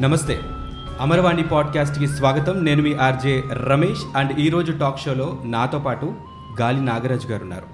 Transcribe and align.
నమస్తే. 0.00 0.40
అమరవాణి 1.00 1.42
పాడ్కాస్ట్కి 1.42 2.06
స్వాగతం. 2.06 2.64
నేను 2.64 2.82
మీ 2.82 2.94
ఆర్జే 2.94 3.42
రమేష్ 3.52 4.16
అండ్ 4.16 4.40
ఈరోజు 4.40 4.72
టాక్ 4.72 5.00
షోలో 5.00 5.38
నాతో 5.44 5.78
పాటు 5.78 6.14
గాలి 6.60 6.80
నాగరాజు 6.80 7.26
గారు 7.26 7.42
ఉన్నారు 7.42 7.64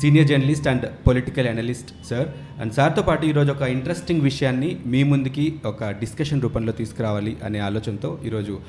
senior 0.00 0.28
journalist 0.28 0.68
and 0.68 0.86
political 1.06 1.48
analyst 1.48 2.06
sir. 2.10 2.28
And 2.60 2.72
సార్తో 2.72 3.02
పాటు 3.02 3.26
ఈరోజు 3.26 3.52
ఒక 3.52 3.62
ఇంట్రెస్టింగ్ 3.62 4.20
విషయాన్ని 4.20 4.80
మీ 4.86 5.02
ముందుకి 5.02 5.60
ఒక 5.64 5.84
డిస్కషన్ 5.84 6.42
రూపంలో 6.42 6.72
తీసుకురావాలి 6.72 7.36
అనే 7.44 7.58
ఆలోచనతో 7.58 8.18
ఈరోజు 8.24 8.60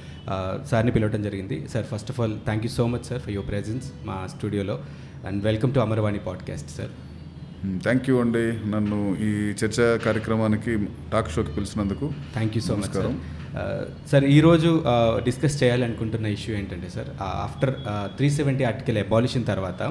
సార్ని 0.72 0.92
పిలవడం 0.92 1.24
జరిగింది. 1.24 1.68
Sir 1.74 1.86
first 1.86 2.12
of 2.12 2.20
all 2.20 2.34
thank 2.46 2.66
you 2.66 2.70
so 2.70 2.88
much 2.88 3.06
sir 3.06 3.22
for 3.22 3.34
your 3.34 3.48
presence 3.48 3.92
మా 4.06 4.28
స్టూడియోలో. 4.38 4.80
And 5.28 5.44
welcome 5.44 5.74
to 5.74 5.80
Amaravani 5.80 6.20
podcast 6.20 6.78
sir 6.78 6.90
thank 7.84 8.06
you 8.10 8.16
అండి 8.20 8.44
నన్ను 8.74 8.98
ఈ 9.22 9.32
చర్చా 9.60 9.88
కార్యక్రమానికి 10.04 10.74
టాక్ 11.12 11.32
షోకి 11.32 11.52
పిలిచినందుకు 11.56 12.06
thank 12.34 12.54
you 12.58 12.62
so 12.64 12.76
much 12.78 12.94
sir. 12.98 13.10
Sir 14.08 14.26
ఈరోజు 14.34 14.70
డిస్కస్ 15.26 15.58
చేయాలనుకుంటున్న 15.62 16.28
ఇష్యూ 16.36 16.52
ఏంటంటే 16.58 16.90
sir 16.96 17.10
after 17.42 17.74
three 18.18 18.28
seventy 18.36 18.64
article 18.70 19.00
abolition 19.02 19.46
తర్వాత 19.50 19.82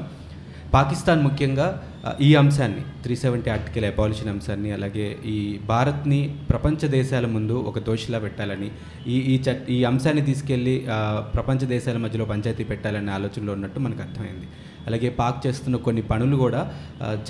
పాకిస్తాన్ 0.72 1.20
ముఖ్యంగా 1.26 1.66
ఆ, 2.00 2.14
ఈ 2.20 2.30
అంశాన్ని 2.36 2.82
త్రీ 3.04 3.14
సెవెంటీ 3.16 3.48
ఆర్టికల్ 3.54 3.86
అబాలిషన్ 3.86 4.30
అంశాన్ని 4.32 4.70
అలాగే 4.74 5.06
ఈ 5.28 5.36
భారత్ని 5.70 6.18
ప్రపంచ 6.50 6.80
దేశాల 6.92 7.26
ముందు 7.34 7.56
ఒక 7.68 7.78
దోషిలా 7.86 8.18
పెట్టాలని 8.24 8.68
ఈ 9.06 9.18
ఈ 9.26 9.36
చట్ 9.46 9.64
ఈ 9.70 9.84
అంశాన్ని 9.84 10.24
తీసుకెళ్ళి 10.28 10.74
ఆ, 10.88 10.98
ప్రపంచ 11.34 11.60
దేశాల 11.72 11.98
మధ్యలో 12.04 12.26
పంచాయతీ 12.26 12.66
పెట్టాలనే 12.70 13.12
ఆలోచనలో 13.12 13.52
ఉన్నట్టు 13.52 13.80
మనకు 13.80 14.02
అర్థమైంది. 14.02 14.48
అలాగే 14.88 15.10
పాక్ 15.20 15.38
చేస్తున్న 15.46 15.76
కొన్ని 15.86 16.02
పనులు 16.10 16.36
కూడా 16.44 16.60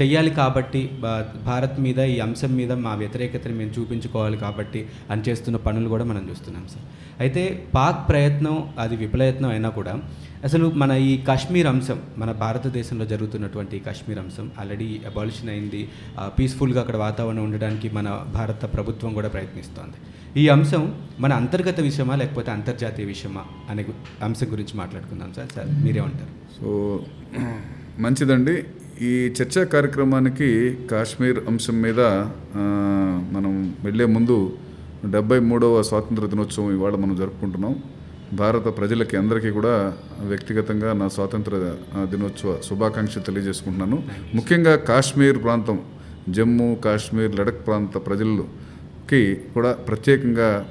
చెయ్యాలి 0.01 0.33
కాబట్టి 0.41 0.83
భారత్ 1.51 1.79
మీద 1.87 1.99
ఈ 2.15 2.17
అంశం 2.27 2.53
మీద 2.61 2.73
మా 2.87 2.95
వ్యతిరేకతను 3.03 3.57
మేము 3.61 3.73
చూపించుకోవాలి 3.79 4.39
కాబట్టి 4.45 4.83
అని 5.13 5.25
చేస్తున్న 5.29 5.59
పనులు 5.69 5.91
కూడా 5.95 6.07
మనం 6.13 6.25
చూస్తున్నాం 6.31 6.67
సార్. 6.75 6.87
అయితే 7.21 7.43
పాక్ 7.75 8.09
ప్రయత్నం 8.09 8.57
అది 8.79 8.97
విఫలయత్నం 8.97 9.51
అయినా 9.51 9.69
కూడా 9.69 9.95
అసలు 10.45 10.67
మన 10.77 10.93
ఈ 10.93 11.13
కాశ్మీర్ 11.29 11.67
అంశం 11.67 11.99
మన 12.19 12.33
భారతదేశంలో 12.33 13.05
జరుగుతున్నటువంటి 13.05 13.79
కాశ్మీర్ 13.79 14.19
అంశం 14.19 14.51
ఆల్రెడీ 14.61 15.01
అబాలిషన్ 15.07 15.49
అయింది 15.49 15.81
పీస్ఫుల్గా 16.39 16.81
అక్కడ 16.81 16.97
వాతావరణం 16.97 17.45
ఉండడానికి 17.45 17.89
మన 17.91 18.09
భారత 18.35 18.65
ప్రభుత్వం 18.75 19.13
కూడా 19.15 19.29
ప్రయత్నిస్తోంది. 19.29 19.99
ఈ 20.41 20.49
అంశం 20.49 20.83
మన 21.21 21.33
అంతర్గత 21.33 21.81
విషయమా 21.81 22.17
లేకపోతే 22.17 22.51
అంతర్జాతీయ 22.51 23.07
విషయమా 23.07 23.43
అనే 23.71 23.85
అంశం 24.23 24.49
గురించి 24.53 24.77
మాట్లాడుకుందాం 24.77 25.33
సార్. 25.37 25.51
సార్ 25.55 25.71
మీరేమంటారు? 25.85 26.33
సో 26.59 26.69
మంచిదండి. 28.05 28.57
ఈ 29.03 29.11
చర్చా 29.39 29.65
కార్యక్రమానికి 29.65 30.49
కాశ్మీర్ 30.91 31.39
అంశం 31.49 31.77
మీద 31.83 32.01
మనం 33.37 33.53
వెళ్ళే 33.85 34.05
ముందు 34.05 34.37
డెబ్బై 35.05 35.39
మూడవ 35.39 35.83
స్వాతంత్ర 35.83 36.27
దినోత్సవం 36.27 36.73
ఇవాళ 36.73 36.95
మనం 36.97 37.17
జరుపుకుంటున్నాం. 37.17 37.75
భారత 38.33 38.67
ప్రజలకి 38.79 39.17
అందరికీ 39.17 39.51
కూడా 39.51 39.97
వ్యక్తిగతంగా 40.21 40.93
నా 40.93 41.09
స్వాతంత్ర 41.09 41.53
దినోత్సవ 42.11 42.59
శుభాకాంక్షలు 42.65 43.23
తెలియజేసుకుంటున్నాను. 43.23 44.03
ముఖ్యంగా 44.35 44.77
కాశ్మీర్ 44.77 45.43
ప్రాంతం 45.43 45.79
జమ్మూ 46.29 46.75
కాశ్మీర్ 46.75 47.37
లడక్ 47.37 47.67
ప్రాంత 47.67 48.07
ప్రజలకి 48.07 49.35
కూడా 49.55 49.73
ప్రత్యేకంగా 49.73 50.67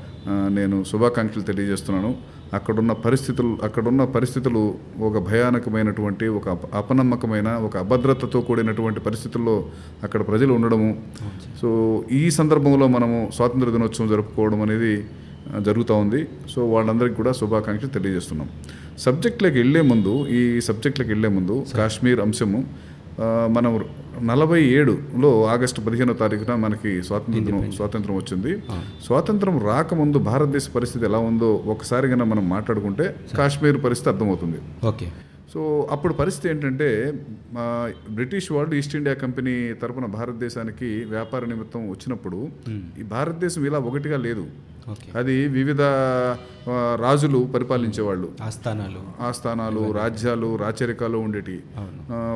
నేను 0.50 0.84
శుభాకాంక్షలు 0.84 1.44
తెలియజేస్తున్నాను. 1.44 2.16
అక్కడున్న 2.54 2.92
పరిస్థితులు 2.92 3.58
అక్కడున్న 3.64 4.06
పరిస్థితులు 4.06 4.76
ఒక 5.00 5.18
భయానకమైనటువంటి 5.18 6.28
ఒక 6.28 6.50
అప- 6.50 6.76
అపనమ్మకమైన 6.76 7.48
ఒక 7.48 7.78
అభద్రతతో 7.78 8.42
కూడినటువంటి 8.42 9.00
పరిస్థితుల్లో 9.00 9.66
అక్కడ 10.04 10.28
ప్రజలు 10.28 10.54
ఉండడము. 10.54 11.02
సో 11.62 12.04
ఈ 12.12 12.32
సందర్భంలో 12.32 12.88
మనము 12.88 13.32
స్వాతంత్ర 13.36 13.70
దినోత్సవం 13.70 14.08
జరుపుకోవడం 14.08 14.62
అనేది 14.62 15.06
జరుగుతూ 15.60 15.96
ఉంది. 15.96 16.28
సో 16.50 16.70
వాళ్ళందరికీ 16.70 17.16
కూడా 17.16 17.32
శుభాకాంక్షలు 17.32 17.90
తెలియజేస్తున్నాం. 17.90 18.50
సబ్జెక్ట్లోకి 18.98 19.58
వెళ్ళే 19.58 19.82
ముందు 19.82 20.28
ఈ 20.28 20.62
సబ్జెక్ట్లోకి 20.62 21.12
వెళ్ళే 21.12 21.30
ముందు 21.30 21.66
కాశ్మీర్ 21.76 22.20
అంశము 22.20 22.66
మనం 23.50 23.86
నలభై 24.24 24.64
ఏడులో 24.64 25.46
ఆగస్టు 25.46 25.82
పదిహేనో 25.82 26.14
తారీఖున 26.14 26.56
మనకి 26.56 27.04
స్వాతంత్ర 27.04 27.72
స్వాతంత్రం 27.78 28.16
వచ్చింది. 28.16 28.52
స్వాతంత్రం 29.06 29.60
రాకముందు 29.66 30.18
భారతదేశ 30.18 30.70
పరిస్థితి 30.76 31.06
ఎలా 31.06 31.20
ఉందో 31.20 31.64
ఒకసారి 31.68 32.10
కన్నా 32.10 32.26
మనం 32.26 32.50
మాట్లాడుకుంటే 32.50 33.16
కాశ్మీర్ 33.38 33.84
పరిస్థితి 33.84 34.10
అర్థమవుతుంది. 34.10 34.60
ఓకే. 34.86 35.08
సో 35.54 35.88
అప్పుడు 35.92 36.14
పరిస్థితి 36.14 36.50
ఏంటంటే 36.50 37.14
బ్రిటిష్ 38.10 38.52
వాళ్ళు 38.52 38.76
ఈస్ట్ 38.76 38.96
ఇండియా 38.96 39.16
కంపెనీ 39.16 39.74
తరపున 39.74 40.06
భారతదేశానికి 40.06 41.06
వ్యాపార 41.06 41.46
నిమిత్తం 41.46 41.90
వచ్చినప్పుడు 41.90 42.50
ఈ 43.00 43.04
భారతదేశం 43.04 43.66
ఇలా 43.66 43.80
ఒకటిగా 43.80 44.18
లేదు. 44.18 44.46
అది 45.16 45.48
వివిధ 45.48 45.82
రాజులు 47.02 47.40
పరిపాలించేవాళ్ళు. 47.54 48.28
ఆస్థానాలు. 48.42 49.02
ఆస్థానాలు 49.24 49.92
రాజ్యాలు 49.92 50.56
రాచరికాలు 50.56 51.18
ఉండేటి. 51.18 51.64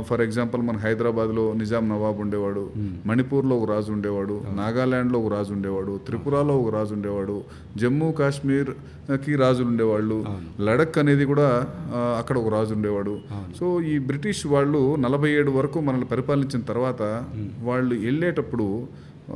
ఫర్ 0.03 0.21
ఎగ్జాంపుల్ 0.21 0.61
మన 0.61 0.77
హైదరాబాద్లో 0.77 1.53
నిజాం 1.53 1.89
నవాబ్ 1.89 2.19
ఉండేవాడు 2.19 2.69
మణిపూర్లో 3.05 3.55
ఒక 3.57 3.69
రాజు 3.69 3.91
ఉండేవాడు 3.91 4.41
నాగాల్యాండ్లో 4.53 5.19
ఒక 5.19 5.33
రాజు 5.33 5.53
ఉండేవాడు 5.53 5.99
త్రిపురలో 6.05 6.57
ఒక 6.57 6.73
రాజు 6.73 6.93
ఉండేవాడు 6.93 7.43
జమ్మూ 7.77 8.11
కాశ్మీర్కి 8.11 9.35
రాజులు 9.35 9.67
ఉండేవాళ్ళు 9.67 10.25
లడక్ 10.61 10.97
అనేది 10.97 11.25
కూడా 11.25 11.67
అక్కడ 11.95 12.37
ఒక 12.37 12.53
రాజు 12.53 12.73
ఉండేవాడు. 12.73 13.19
సో 13.59 13.81
ఈ 13.81 13.97
బ్రిటిష్ 13.99 14.47
వాళ్ళు 14.47 14.95
నలభై 14.95 15.29
ఏడు 15.29 15.51
వరకు 15.51 15.79
మనల్ని 15.79 16.05
పరిపాలించిన 16.05 16.61
తర్వాత 16.61 17.23
వాళ్ళు 17.63 17.95
వెళ్ళేటప్పుడు 17.95 18.67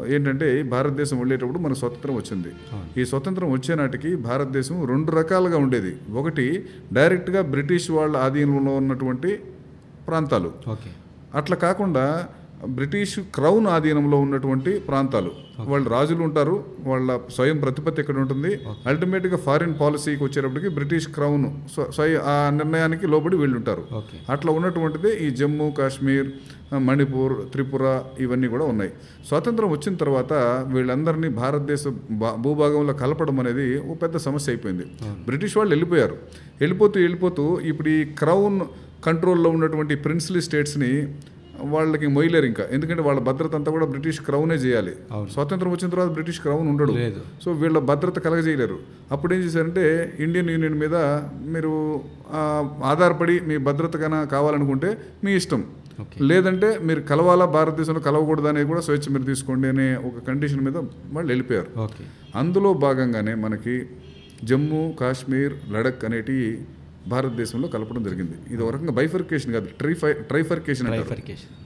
ఏంటంటే 0.07 0.63
భారతదేశం 0.63 1.19
వెళ్ళేటప్పుడు 1.19 1.59
మనకు 1.59 1.77
స్వతంత్రం 1.77 2.15
వచ్చింది. 2.15 2.47
ఈ 3.01 3.05
స్వతంత్రం 3.05 3.51
వచ్చే 3.51 3.75
నాటికి 3.75 4.15
భారతదేశం 4.15 4.85
రెండు 4.85 5.11
రకాలుగా 5.11 5.57
ఉండేది. 5.57 5.97
ఒకటి 6.13 6.65
డైరెక్ట్గా 6.93 7.41
బ్రిటిష్ 7.41 7.91
వాళ్ళ 7.91 8.17
ఆధీనంలో 8.17 8.75
ఉన్నటువంటి 8.75 9.39
ప్రాంతాలు. 10.07 10.51
ఓకే. 10.67 10.89
అట్లా 11.35 11.57
కాకుండా 11.57 12.27
బ్రిటిష్ 12.67 13.19
క్రౌన్ 13.19 13.67
ఆధీనంలో 13.67 14.19
ఉన్నటువంటి 14.19 14.79
ప్రాంతాలు. 14.79 15.31
వాళ్ళు 15.59 15.89
రాజులు 15.89 16.23
ఉంటారు 16.23 16.63
వాళ్ళ 16.83 17.19
స్వయం 17.31 17.57
ప్రతిపత్తి 17.57 18.01
ఎక్కడ 18.01 18.17
ఉంటుంది? 18.17 18.59
అల్టిమేట్గా 18.87 19.37
ఫారిన్ 19.37 19.73
పాలసీకి 19.81 20.23
వచ్చేటప్పటికి 20.23 20.69
బ్రిటిష్ 20.69 21.07
క్రౌన్ 21.07 21.45
స్వ- 21.73 21.91
స్వయం 21.91 22.19
ఆ 22.23 22.49
నిర్ణయానికి 22.53 23.07
లోబడి 23.07 23.37
వీళ్ళు 23.37 23.57
ఉంటారు 23.57 23.85
అట్లా 24.29 24.51
ఉన్నటువంటిది 24.51 25.13
ఈ 25.13 25.29
జమ్మూ 25.29 25.71
కాశ్మీర్ 25.71 26.27
మణిపూర్ 26.77 27.51
త్రిపుర 27.51 28.01
ఇవన్నీ 28.19 28.47
కూడా 28.47 28.65
ఉన్నాయి. 28.65 28.91
స్వాతంత్రం 29.27 29.69
వచ్చిన 29.69 29.95
తర్వాత 29.95 30.33
వీళ్ళందరినీ 30.67 31.29
భారతదేశ 31.29 31.87
భా- 32.11 32.35
భూభాగంలో 32.35 32.93
కలపడం 32.93 33.39
అనేది 33.39 33.77
ఒక 33.77 34.01
పెద్ద 34.01 34.17
సమస్య 34.17 34.51
అయిపోయింది. 34.51 34.83
బ్రిటిష్ 35.25 35.57
వాళ్ళు 35.57 35.71
వెళ్ళిపోయారు. 35.71 36.17
వెళ్ళిపోతూ 36.61 36.99
వెళ్ళిపోతూ 36.99 37.59
ఇప్పుడు 37.59 37.89
ఈ 37.89 38.03
క్రౌన్ 38.03 38.61
కంట్రోల్లో 39.05 39.49
ఉన్నటువంటి 39.49 39.95
ప్రిన్స్లీ 39.95 40.41
స్టేట్స్ని 40.41 41.13
వాళ్ళకి 41.73 42.07
మొయ్యలేరు 42.15 42.45
ఇంకా. 42.45 42.63
ఎందుకంటే 42.75 43.03
వాళ్ళ 43.07 43.19
భద్రత 43.27 43.53
అంతా 43.55 43.69
కూడా 43.75 43.85
బ్రిటిష్ 43.93 44.19
క్రౌనే 44.27 44.55
చేయాలి. 44.55 44.93
స్వాతంత్రం 45.33 45.71
వచ్చిన 45.71 45.89
తర్వాత 45.93 46.11
బ్రిటిష్ 46.17 46.39
క్రౌన్ 46.39 46.67
ఉండడు. 46.73 46.93
సో 47.43 47.51
వీళ్ళ 47.61 47.77
భద్రత 47.89 48.19
కలగజేయలేరు. 48.25 48.77
అప్పుడు 49.11 49.33
ఏం 49.33 49.41
చేశారంటే 49.41 49.85
ఇండియన్ 50.25 50.49
యూనియన్ 50.55 50.77
మీద 50.83 50.95
మీరు 51.55 51.73
ఆధారపడి 52.91 53.37
మీ 53.49 53.57
భద్రత 53.69 53.95
కన్నా 54.03 54.21
కావాలనుకుంటే 54.35 54.91
మీ 55.23 55.33
ఇష్టం. 55.41 55.63
లేదంటే 56.29 56.69
మీరు 56.87 57.01
కలవాలా 57.09 57.45
భారతదేశంలో 57.57 58.01
కలవకూడదు 58.07 58.47
అనేది 58.51 58.67
కూడా 58.67 58.81
స్వేచ్ఛ 58.87 59.13
మీరు 59.13 59.23
తీసుకోండి 59.23 59.67
అనే 59.73 59.85
ఒక 60.07 60.17
కండిషన్ 60.27 60.63
మీద 60.67 60.77
వాళ్ళు 61.15 61.29
వెళ్ళిపోయారు. 61.33 61.69
అందులో 62.41 62.71
భాగంగానే 62.85 63.35
మనకి 63.45 63.75
జమ్మూ 64.43 64.81
కాశ్మీర్ 65.01 65.53
లడక్ 65.73 66.03
అనేటి 66.05 66.37
భారతదేశంలో 67.07 67.67
కలపడం 67.73 68.03
జరిగింది. 68.03 68.35
ఇది 68.53 68.61
ఒక 68.63 68.71
రకంగా 68.75 68.93
బైఫర్కేషన్ 68.99 69.51
కాదు 69.53 69.67
ట్రైఫై 69.79 70.11
ట్రైఫర్కేషన్ 70.31 70.87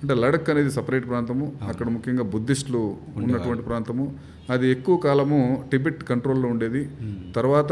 అంటే 0.02 0.14
లడక్ 0.24 0.50
అనేది 0.50 0.72
సపరేట్ 0.78 1.08
ప్రాంతము 1.08 1.46
అక్కడ 1.70 1.88
ముఖ్యంగా 1.96 2.26
బుద్ధిస్టులు 2.36 2.84
ఉన్నటువంటి 3.18 3.64
ప్రాంతము. 3.64 4.06
అది 4.50 4.68
ఎక్కువ 4.76 4.98
కాలము 5.08 5.40
టిబెట్ 5.72 6.02
కంట్రోల్లో 6.12 6.50
ఉండేది. 6.56 6.84
తర్వాత 7.36 7.72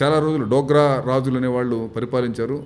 చాలా 0.00 0.16
రోజులు 0.24 0.44
డోగ్రా 0.50 0.84
రాజులు 1.06 1.36
అనేవాళ్ళు 1.36 1.78
పరిపాలించారు. 1.96 2.56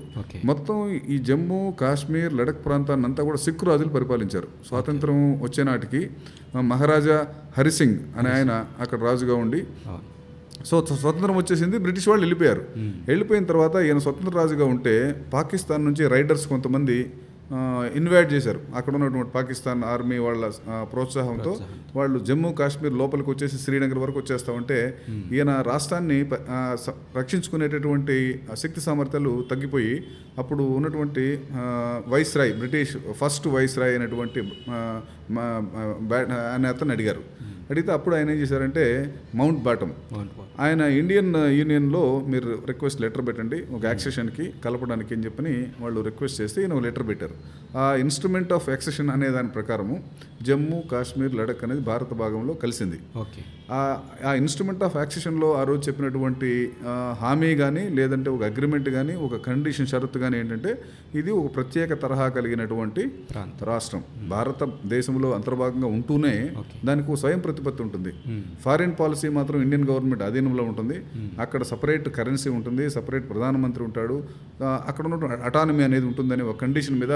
మొత్తం 0.51 0.77
ఈ 1.15 1.17
జమ్మూ 1.29 1.61
కాశ్మీర్ 1.81 2.33
లడక్ 2.39 2.61
ప్రాంతాన్ని 2.67 3.07
అంతా 3.07 3.23
కూడా 3.29 3.39
సిక్ 3.45 3.65
రాజులు 3.65 3.89
పరిపాలించారు. 3.89 4.49
స్వాతంత్రం 4.69 5.17
వచ్చే 5.47 5.65
నాటికి 5.65 6.03
మహారాజా 6.73 7.19
హరిసింగ్ 7.59 7.99
అనే 8.19 8.31
ఆయన 8.31 8.53
అక్కడ 8.81 9.01
రాజుగా 9.09 9.35
ఉండి. 9.45 9.63
సో 10.65 10.77
స్వ- 10.81 10.99
స్వతంత్రం 10.99 11.37
వచ్చేసింది 11.37 11.79
బ్రిటిష్ 11.79 12.09
వాళ్ళు 12.09 12.25
వెళ్ళిపోయారు. 12.25 12.63
వెళ్ళిపోయిన 13.09 13.45
తర్వాత 13.45 13.77
ఈయన 13.83 13.99
స్వతంత్ర 13.99 14.37
రాజుగా 14.37 14.65
ఉంటే 14.67 14.95
పాకిస్తాన్ 15.33 15.85
నుంచి 15.85 16.09
రైడర్స్ 16.09 16.47
కొంతమంది 16.47 16.97
ఇన్వైట్ 17.95 18.33
చేశారు. 18.33 18.61
అక్కడ 18.75 18.95
ఉన్నటువంటి 18.95 19.31
పాకిస్తాన్ 19.31 19.85
ఆర్మీ 19.85 20.19
వాళ్ళ 20.19 20.45
ప్రోత్సాహంతో 20.93 21.53
వాళ్ళు 21.97 22.19
జమ్మూ 22.19 22.53
కాశ్మీర్ 22.53 22.93
లోపలికి 22.93 23.31
వచ్చేసి 23.31 23.59
శ్రీనగర్ 23.59 23.99
వరకు 23.99 24.19
వచ్చేస్తా 24.19 24.53
ఉంటే 24.53 24.79
ఈయన 25.33 25.63
రాష్ట్రాన్ని 25.63 26.19
రక్షించుకునేటటువంటి 27.17 28.17
శక్తి 28.57 28.81
సామర్థ్యాలు 28.81 29.45
తగ్గిపోయి 29.51 29.95
అప్పుడు 30.39 30.63
ఉన్నటువంటి 30.73 31.25
vice 32.09 32.37
Roy 32.37 32.55
British 32.55 32.95
first 33.13 33.49
vice 33.49 33.79
Roy 33.79 33.91
అయినటువంటి 33.91 34.41
ఆ, 34.71 34.79
మా- 35.31 35.51
మా- 35.69 35.99
బ్యా- 36.03 36.27
అనే 36.55 36.69
అతను 36.69 36.93
అడిగారు. 36.93 37.23
అడిగితే 37.71 37.93
అప్పుడు 37.93 38.15
ఆయన 38.17 38.31
ఏం 38.31 38.37
చేశారంటే 38.37 39.15
మౌంట్ 39.35 39.63
బాటమ్. 39.63 39.93
ఆయన 40.61 40.81
ఇండియన్ 40.81 41.37
యూనియన్లో 41.37 42.25
మీరు 42.27 42.59
రిక్వెస్ట్ 42.67 43.01
లెటర్ 43.01 43.27
పెట్టండి 43.27 43.65
ఒక 43.73 43.85
యాక్సెషన్కి 43.85 44.53
కలపడానికి 44.65 45.15
అని 45.15 45.25
చెప్పని 45.25 45.67
వాళ్ళు 45.81 46.01
రిక్వెస్ట్ 46.01 46.41
చేస్తే 46.41 46.63
ఈయన 46.63 46.79
లెటర్ 46.79 47.09
పెట్టారు. 47.09 47.35
ఆ 47.77 47.95
ఇన్స్ట్రుమెంట్ 47.95 48.53
ఆఫ్ 48.53 48.69
యాక్సెషన్ 48.69 49.11
అనే 49.11 49.29
దాని 49.29 49.49
ప్రకారము 49.49 50.05
జమ్మూ 50.43 50.81
కాశ్మీర్ 50.93 51.35
లడక్ 51.35 51.65
అనేది 51.65 51.81
భారత 51.81 52.15
భాగంలో 52.15 52.55
కలిసింది. 52.55 52.99
ఓకే. 53.17 53.43
ఆ 54.25 54.33
ఇన్స్ట్రుమెంట్ 54.37 54.83
ఆఫ్ 54.83 54.97
యాక్సెషన్లో 54.97 55.55
ఆ 55.55 55.63
రోజు 55.63 55.89
చెప్పినటువంటి 55.89 56.73
హామీ 57.21 57.57
కానీ 57.57 57.89
లేదంటే 57.89 58.31
ఒక 58.31 58.43
అగ్రిమెంట్ 58.43 58.89
కానీ 58.91 59.15
ఒక 59.15 59.37
కండిషన్ 59.37 59.87
షరతు 59.87 60.19
కానీ 60.19 60.39
ఏంటంటే 60.39 60.79
ఇది 61.15 61.31
ఒక 61.31 61.57
ప్రత్యేక 61.57 61.93
తరహా 61.93 62.29
కలిగినటువంటి 62.29 63.11
రాష్ట్రం. 63.63 64.05
భారతదేశంలో 64.29 65.33
అంతర్భాగంగా 65.33 65.87
ఉంటూనే. 65.87 66.53
దానికి 66.85 67.17
స్వయం 67.17 67.39
ప్రతిపత్తి 67.55 67.83
ఉంటుంది. 67.87 68.11
ఫారిన్ 68.65 68.95
పాలసీ 69.01 69.29
మాత్రం 69.37 69.59
ఇండియన్ 69.65 69.85
గవర్నమెంట్ 69.91 70.23
అధీనంలో 70.29 70.63
ఉంటుంది. 70.71 70.97
అక్కడ 71.45 71.63
సపరేట్ 71.71 72.07
కరెన్సీ 72.17 72.49
ఉంటుంది 72.57 72.85
సపరేట్ 72.97 73.27
ప్రధానమంత్రి 73.31 73.83
ఉంటాడు. 73.89 74.17
అక్కడ 74.91 75.05
ఉన్న 75.09 75.39
అటానమీ 75.49 75.83
అనేది 75.89 76.07
ఉంటుందని 76.11 76.45
ఒక 76.51 76.57
కండిషన్ 76.63 76.97
మీద 77.03 77.15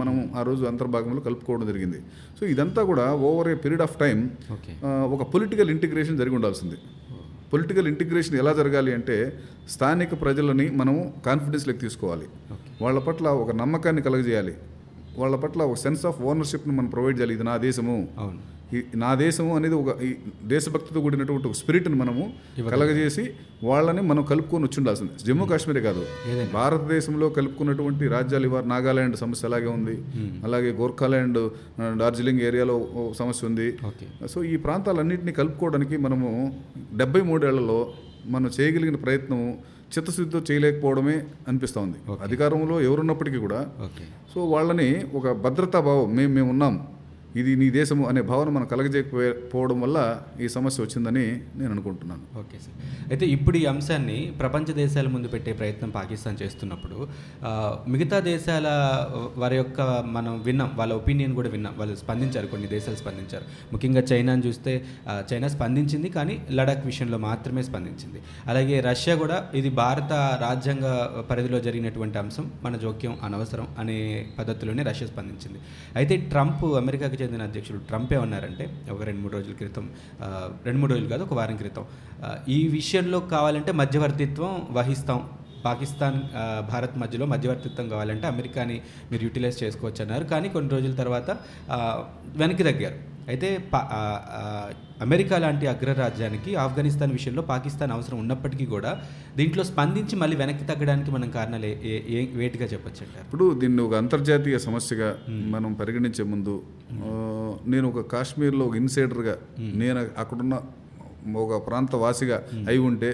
మనం 0.00 0.14
ఆ 0.38 0.42
రోజు 0.48 0.64
అంతర్భాగంలో 0.72 1.22
కలుపుకోవడం 1.26 1.66
జరిగింది. 1.72 2.00
సో 2.38 2.42
ఇదంతా 2.54 2.84
కూడా 2.90 3.06
over 3.30 3.50
a 3.54 3.56
period 3.64 3.84
of 3.86 3.96
time 4.04 4.18
ఒక 5.16 5.22
పొలిటికల్ 5.34 5.72
ఇంటిగ్రేషన్ 5.76 6.18
జరిగి 6.22 6.36
ఉండాల్సింది. 6.40 6.78
పొలిటికల్ 7.52 7.88
ఇంటిగ్రేషన్ 7.92 8.36
ఎలా 8.42 8.52
జరగాలి 8.60 8.92
అంటే 8.98 9.16
స్థానిక 9.74 10.12
ప్రజలని 10.22 10.66
మనం 10.80 10.94
కాన్ఫిడెన్స్లోకి 11.26 11.80
తీసుకోవాలి. 11.84 12.26
వాళ్ళ 12.84 12.98
పట్ల 13.08 13.26
ఒక 13.42 13.50
నమ్మకాన్ని 13.60 14.02
కలగజేయాలి. 14.06 14.54
వాళ్ళ 15.18 15.36
పట్ల 15.36 15.62
ఒక 15.62 15.74
సెన్స్ 15.76 16.06
ఆఫ్ 16.06 16.22
ఓనర్షిప్ని 16.22 16.76
మనం 16.76 16.86
ప్రొవైడ్ 16.86 17.18
చేయాలి. 17.18 17.34
ఇది 17.34 17.44
నా 17.44 17.56
దేశము. 17.56 18.08
అవును. 18.18 18.56
ఈ 18.76 18.82
నా 18.94 19.14
దేశము 19.14 19.56
అనేది 19.56 19.74
ఒక 19.74 20.02
ఈ 20.02 20.14
దేశభక్తితో 20.44 21.00
కూడినటువంటి 21.00 21.48
ఒక 21.48 21.54
స్పిరిట్ని 21.54 21.94
మనము 21.94 22.22
కలగజేసి 22.70 23.30
వాళ్ళని 23.64 24.02
మనం 24.02 24.22
కలుపుకొని 24.22 24.64
వచ్చి 24.64 24.74
ఉండాల్సింది. 24.78 25.12
జమ్మూ 25.26 25.44
కాశ్మీరే 25.46 25.80
కాదు. 25.80 26.02
భారతదేశంలో 26.52 27.28
కలుపుకున్నటువంటి 27.28 28.08
రాజ్యాలు 28.08 28.46
ఇవాళ 28.46 28.64
నాగాలాండ్ 28.64 29.16
సమస్య 29.16 29.48
అలాగే 29.48 29.66
ఉంది. 29.66 29.94
అలాగే 30.44 30.72
గోర్ఖాలాండ్ 30.72 31.38
ఆ, 31.80 31.96
డార్జిలింగ్ 32.00 32.40
ఏరియాలో 32.40 32.76
సమస్య 33.18 33.46
ఉంది. 33.46 33.68
సో 34.28 34.44
ఈ 34.44 34.56
ప్రాంతాలన్నింటినీ 34.56 35.32
కలుపుకోవడానికి 35.32 35.96
మనము 35.96 36.56
డెబ్బై 36.96 37.20
మూడేళ్ళలో 37.20 37.92
మనం 38.26 38.50
చేయగలిగిన 38.60 38.96
ప్రయత్నం 38.96 39.40
చిత్తశుద్ధితో 39.96 40.40
చేయలేకపోవడమే 40.50 41.16
అనిపిస్తూ 41.48 41.80
ఉంది 41.80 41.98
అధికారంలో 42.22 42.76
ఎవరున్నప్పటికీ 42.80 43.38
కూడా 43.38 43.60
సో 44.34 44.40
వాళ్ళని 44.46 44.88
ఒక 45.14 45.28
భద్రతా 45.44 45.80
భావం 45.80 46.08
మేము 46.16 46.32
మేము 46.32 46.50
ఉన్నాం 46.50 46.74
ఇది 47.40 47.52
నీ 47.60 47.66
దేశము 47.76 48.04
అనే 48.10 48.20
భావన 48.30 48.48
మనం 48.56 48.66
కలగజేయకపోవడం 48.72 49.78
వల్ల 49.84 49.98
ఈ 50.44 50.46
సమస్య 50.56 50.84
వచ్చిందని 50.84 51.24
నేను 51.60 51.70
అనుకుంటున్నాను. 51.74 52.22
Okay 52.40 52.58
sir. 52.64 52.76
అయితే 53.10 53.24
ఇప్పుడు 53.36 53.56
ఈ 53.62 53.64
అంశాన్ని 53.72 54.18
ప్రపంచ 54.40 54.66
దేశాల 54.82 55.08
ముందు 55.14 55.28
పెట్టే 55.34 55.52
ప్రయత్నం 55.60 55.90
పాకిస్తాన్ 55.96 56.38
చేస్తున్నప్పుడు 56.42 56.98
మిగతా 57.94 58.18
దేశాల 58.30 58.66
వారి 59.42 59.56
యొక్క 59.62 59.80
మనం 60.16 60.32
విన్నాం 60.46 60.70
వాళ్ళ 60.80 60.92
ఒపీనియన్ 61.00 61.34
కూడా 61.38 61.50
విన్నాం 61.54 61.74
వాళ్ళు 61.80 61.96
స్పందించారు 62.02 62.48
కొన్ని 62.54 62.70
దేశాలు 62.74 62.98
స్పందించారు. 63.02 63.44
ముఖ్యంగా 63.72 64.02
చైనాని 64.12 64.44
చూస్తే 64.48 64.74
చైనా 65.32 65.50
స్పందించింది 65.56 66.10
కానీ 66.16 66.36
లడాక్ 66.58 66.84
విషయంలో 66.90 67.20
మాత్రమే 67.28 67.64
స్పందించింది. 67.68 68.18
అలాగే 68.52 68.78
రష్యా 68.88 69.16
కూడా 69.24 69.38
ఇది 69.62 69.72
భారత 69.82 70.12
రాజ్యాంగ 70.46 70.86
పరిధిలో 71.30 71.60
జరిగినటువంటి 71.68 72.18
అంశం 72.24 72.46
మన 72.64 72.76
జోక్యం 72.86 73.14
అనవసరం 73.28 73.68
అనే 73.84 73.98
పద్ధతిలోనే 74.38 74.82
రష్యా 74.90 75.08
స్పందించింది. 75.12 75.60
అయితే 76.00 76.16
ట్రంప్ 76.32 76.64
అమెరికాకి 76.82 77.16
చెందిన 77.26 77.48
అధ్యక్షుడు 77.50 77.80
ట్రంప్ 77.88 78.12
ఏమన్నారంటే 78.18 78.66
ఒక 78.94 79.00
రెండు 79.08 79.20
మూడు 79.20 79.34
రోజుల 79.36 79.54
క్రితం 79.62 79.86
రెండు 80.66 80.78
మూడు 80.80 80.92
రోజులు 80.92 81.08
కాదు 81.14 81.24
ఒక 81.28 81.34
వారం 81.40 81.56
క్రితం 81.62 81.86
ఈ 82.56 82.60
విషయంలో 82.68 83.20
కావాలంటే 83.34 83.72
మధ్యవర్తిత్వం 83.82 84.54
వహిస్తాం. 84.78 85.20
పాకిస్తాన్ 85.64 86.16
భారత్ 86.70 86.96
మధ్యలో 87.02 87.26
మధ్యవర్తిత్వం 87.26 87.86
కావాలంటే 87.88 88.26
అమెరికాని 88.26 88.76
మీరు 89.10 89.22
యూటిలైజ్ 89.26 89.58
చేసుకోవచ్చు 89.62 90.00
అన్నారు 90.04 90.24
కానీ 90.32 90.48
కొన్ని 90.56 90.70
రోజుల 90.74 90.94
తర్వాత 91.00 91.30
వెనక్కి 92.40 92.64
తగ్గారు. 92.68 92.98
అయితే 93.26 93.48
అమెరికా 95.00 95.36
లాంటి 95.38 95.64
అగ్రరాజ్యానికి 95.70 96.50
ఆఫ్ఘనిస్తాన్ 96.62 97.12
విషయంలో 97.12 97.42
పాకిస్తాన్ 97.48 97.92
అవసరం 97.92 98.18
ఉన్నప్పటికీ 98.18 98.66
కూడా 98.66 98.90
దీంట్లో 99.36 99.62
స్పందించి 99.66 100.16
మళ్ళీ 100.16 100.36
వెనక్కి 100.36 100.64
తగ్గడానికి 100.66 101.10
మనం 101.10 101.28
కారణాలు 101.30 101.68
ఏ- 101.90 102.02
వేటిగా 102.36 102.66
చెప్పొచ్చు 102.72 103.02
ఇప్పుడు 103.20 103.46
దీన్ని 103.60 103.82
ఒక 103.84 103.94
అంతర్జాతీయ 104.02 104.58
సమస్యగా 104.64 105.08
మనం 105.50 105.72
పరిగణించే 105.74 106.24
ముందు 106.32 106.54
నేను 107.66 107.86
ఒక 107.92 108.02
కాశ్మీర్లో 108.12 108.64
ఒక 108.66 108.76
ఇన్సైడర్గా 108.76 109.34
నేను 109.76 110.00
అక్కడున్న 110.18 110.56
ఒక 111.38 111.54
ప్రాంత 111.66 111.94
వాసిగా 112.00 112.36
అయి 112.68 112.80
ఉంటే 112.88 113.10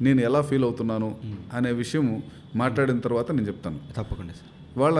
నేను 0.00 0.20
ఎలా 0.22 0.42
ఫీల్ 0.42 0.64
అవుతున్నాను 0.64 1.10
అనే 1.54 1.72
విషయం 1.78 2.06
మాట్లాడిన 2.56 2.98
తర్వాత 3.00 3.28
నేను 3.32 3.46
చెప్తాను. 3.46 3.78
తప్పకుండా 3.96 4.32
సార్. 4.32 4.48
వాళ్ళ 4.76 4.98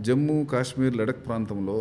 జమ్మూ 0.00 0.44
కాశ్మీర్ 0.44 0.96
లడక్ 0.96 1.26
ప్రాంతంలో 1.26 1.76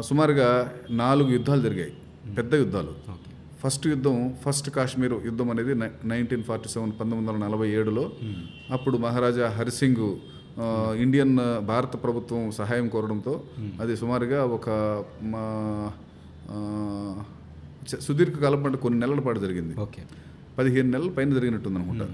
సుమారుగా 0.00 0.72
నాలుగు 0.90 1.30
యుద్ధాలు 1.30 1.62
జరిగాయి. 1.62 1.92
పెద్ద 2.38 2.54
యుద్ధాలు. 2.54 3.20
ఫస్ట్ 3.62 3.86
యుద్ధం 3.86 4.34
ఫస్ట్ 4.46 4.70
కాశ్మీర్ 4.70 5.12
యుద్ధం 5.12 5.50
అనేది 5.50 5.74
నైన్టీన్ 6.04 6.44
ఫార్టీ 6.44 6.68
సెవెన్ 6.68 6.92
పంతొమ్మిది 6.92 7.32
వందల 7.32 7.46
నలభై 7.46 7.70
ఏడులో 7.70 8.12
అప్పుడు 8.70 8.98
మహారాజా 8.98 9.48
హరిసింగ్ 9.48 10.16
ఇండియన్ 11.00 11.38
భారత 11.60 12.02
ప్రభుత్వం 12.02 12.50
సహాయం 12.50 12.88
కోరడంతో 12.88 13.42
అది 13.80 13.96
సుమారుగా 13.96 14.44
ఒక 14.44 14.68
మా, 15.22 15.42
సుదీర్ఘకాలం 18.00 18.62
పాటు 18.62 18.76
కొన్ని 18.76 19.00
నెలల 19.00 19.20
పాటు 19.20 19.38
జరిగింది. 19.38 19.80
ఓకే. 19.80 20.02
పదిహేను 20.58 20.90
నెలల 20.90 21.10
పైన 21.10 21.34
జరిగినట్టుంది 21.34 21.78
అనుకుంటా 21.78 22.08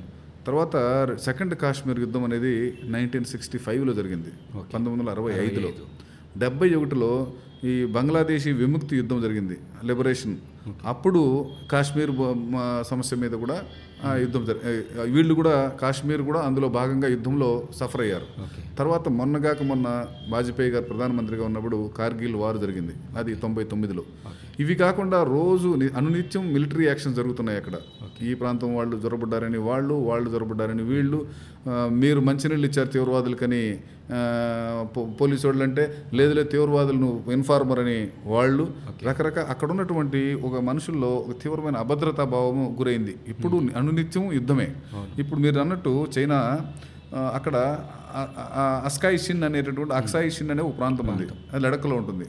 తర్వాత 0.46 0.76
సెకండ్ 1.24 1.54
కాశ్మీర్ 1.54 2.00
యుద్ధం 2.00 2.24
అనేది 2.24 2.78
నైన్టీన్ 2.84 3.24
సిక్స్టీ 3.24 3.58
ఫైవ్లో 3.58 3.92
జరిగింది. 3.92 4.28
పంతొమ్మిది 4.56 4.96
వందల 4.96 5.10
అరవై 5.10 5.32
ఐదులో. 5.46 5.68
డెబ్బై 6.38 6.74
ఒకటిలో 6.74 7.32
ఈ 7.62 7.84
బంగ్లాదేశీ 7.86 8.52
విముక్తి 8.52 8.96
యుద్ధం 8.96 9.22
జరిగింది 9.22 9.56
లిబరేషన్ 9.84 10.36
అప్పుడు 10.84 11.20
కాశ్మీర్ 11.70 12.10
సమస్య 12.82 13.16
మీద 13.16 13.30
కూడా 13.30 13.56
యుద్ధం 14.18 14.44
జరి 14.44 14.58
ఆ, 14.58 14.72
వీళ్ళు 15.02 15.34
కూడా 15.34 15.76
కాశ్మీర్ 15.80 16.22
కూడా 16.22 16.40
అందులో 16.40 16.68
భాగంగా 16.68 17.08
యుద్ధంలో 17.08 17.48
సఫర్ 17.72 18.00
అయ్యారు. 18.00 18.26
తర్వాత 18.78 19.08
మొన్నగాక 19.08 19.62
మొన్న 19.62 20.06
వాజ్పేయి 20.28 20.70
గారు 20.70 20.84
ప్రధానమంత్రిగా 20.84 21.44
ఉన్నప్పుడు 21.44 21.90
కార్గిల్ 21.98 22.34
వారు 22.36 22.58
జరిగింది 22.58 22.94
అది 23.16 23.34
తొంభై 23.34 23.64
తొమ్మిదిలో. 23.64 24.04
ఇవి 24.58 24.74
కాకుండా 24.74 25.22
రోజు 25.22 25.68
అనునిత్యం 25.96 26.52
మిలిటరీ 26.52 26.86
యాక్షన్ 26.86 27.14
జరుగుతున్నాయి 27.14 27.58
అక్కడ. 27.58 27.76
ఈ 28.22 28.34
ప్రాంతం 28.34 28.76
వాళ్ళు 28.76 28.96
జొరబడ్డారని 28.96 29.58
వాళ్ళు 29.58 29.94
వాళ్ళు 29.94 30.30
జొరబడ్డారని 30.30 30.82
వీళ్ళు 30.82 31.26
మీరు 31.88 32.20
మంచినీళ్ళు 32.20 32.66
ఇచ్చారు 32.66 32.88
తీవ్రవాదులకని 32.88 33.78
పోలీసు 35.20 35.46
వాళ్ళు 35.46 35.62
అంటే 35.62 36.04
లేదులే 36.14 36.44
తీవ్రవాదులు 36.44 36.98
నువ్వు 36.98 37.32
ఇన్ఫార్మర్ 37.32 37.78
అని 37.78 38.08
వాళ్ళు 38.24 38.74
రకరకాల 39.04 39.44
అక్కడ 39.44 39.70
ఉన్నటువంటి 39.70 40.34
ఒక 40.34 40.60
మనుషుల్లో 40.60 41.08
ఒక 41.08 41.42
తీవ్రమైన 41.42 41.76
అభద్రతా 41.76 42.24
భావము 42.24 42.76
గురైంది. 42.78 43.16
ఇప్పుడు 43.28 43.56
అనునిత్యం 43.76 44.32
యుద్ధమే. 44.32 44.68
ఇప్పుడు 45.18 45.40
మీరు 45.40 45.60
అన్నట్టు 45.60 46.06
చైనా 46.18 46.38
అక్కడ 47.34 47.56
అస్కాయి 48.84 49.18
షిన్ 49.18 49.44
అనేటటువంటి 49.44 49.94
అక్సాయి 49.94 50.30
షిన్ 50.30 50.50
అనే 50.50 50.62
ఒక 50.62 50.78
ప్రాంతం 50.78 51.06
ఉంది. 51.06 51.26
అది 51.52 51.62
లడక్కలో 51.64 51.96
ఉంటుంది. 51.96 52.24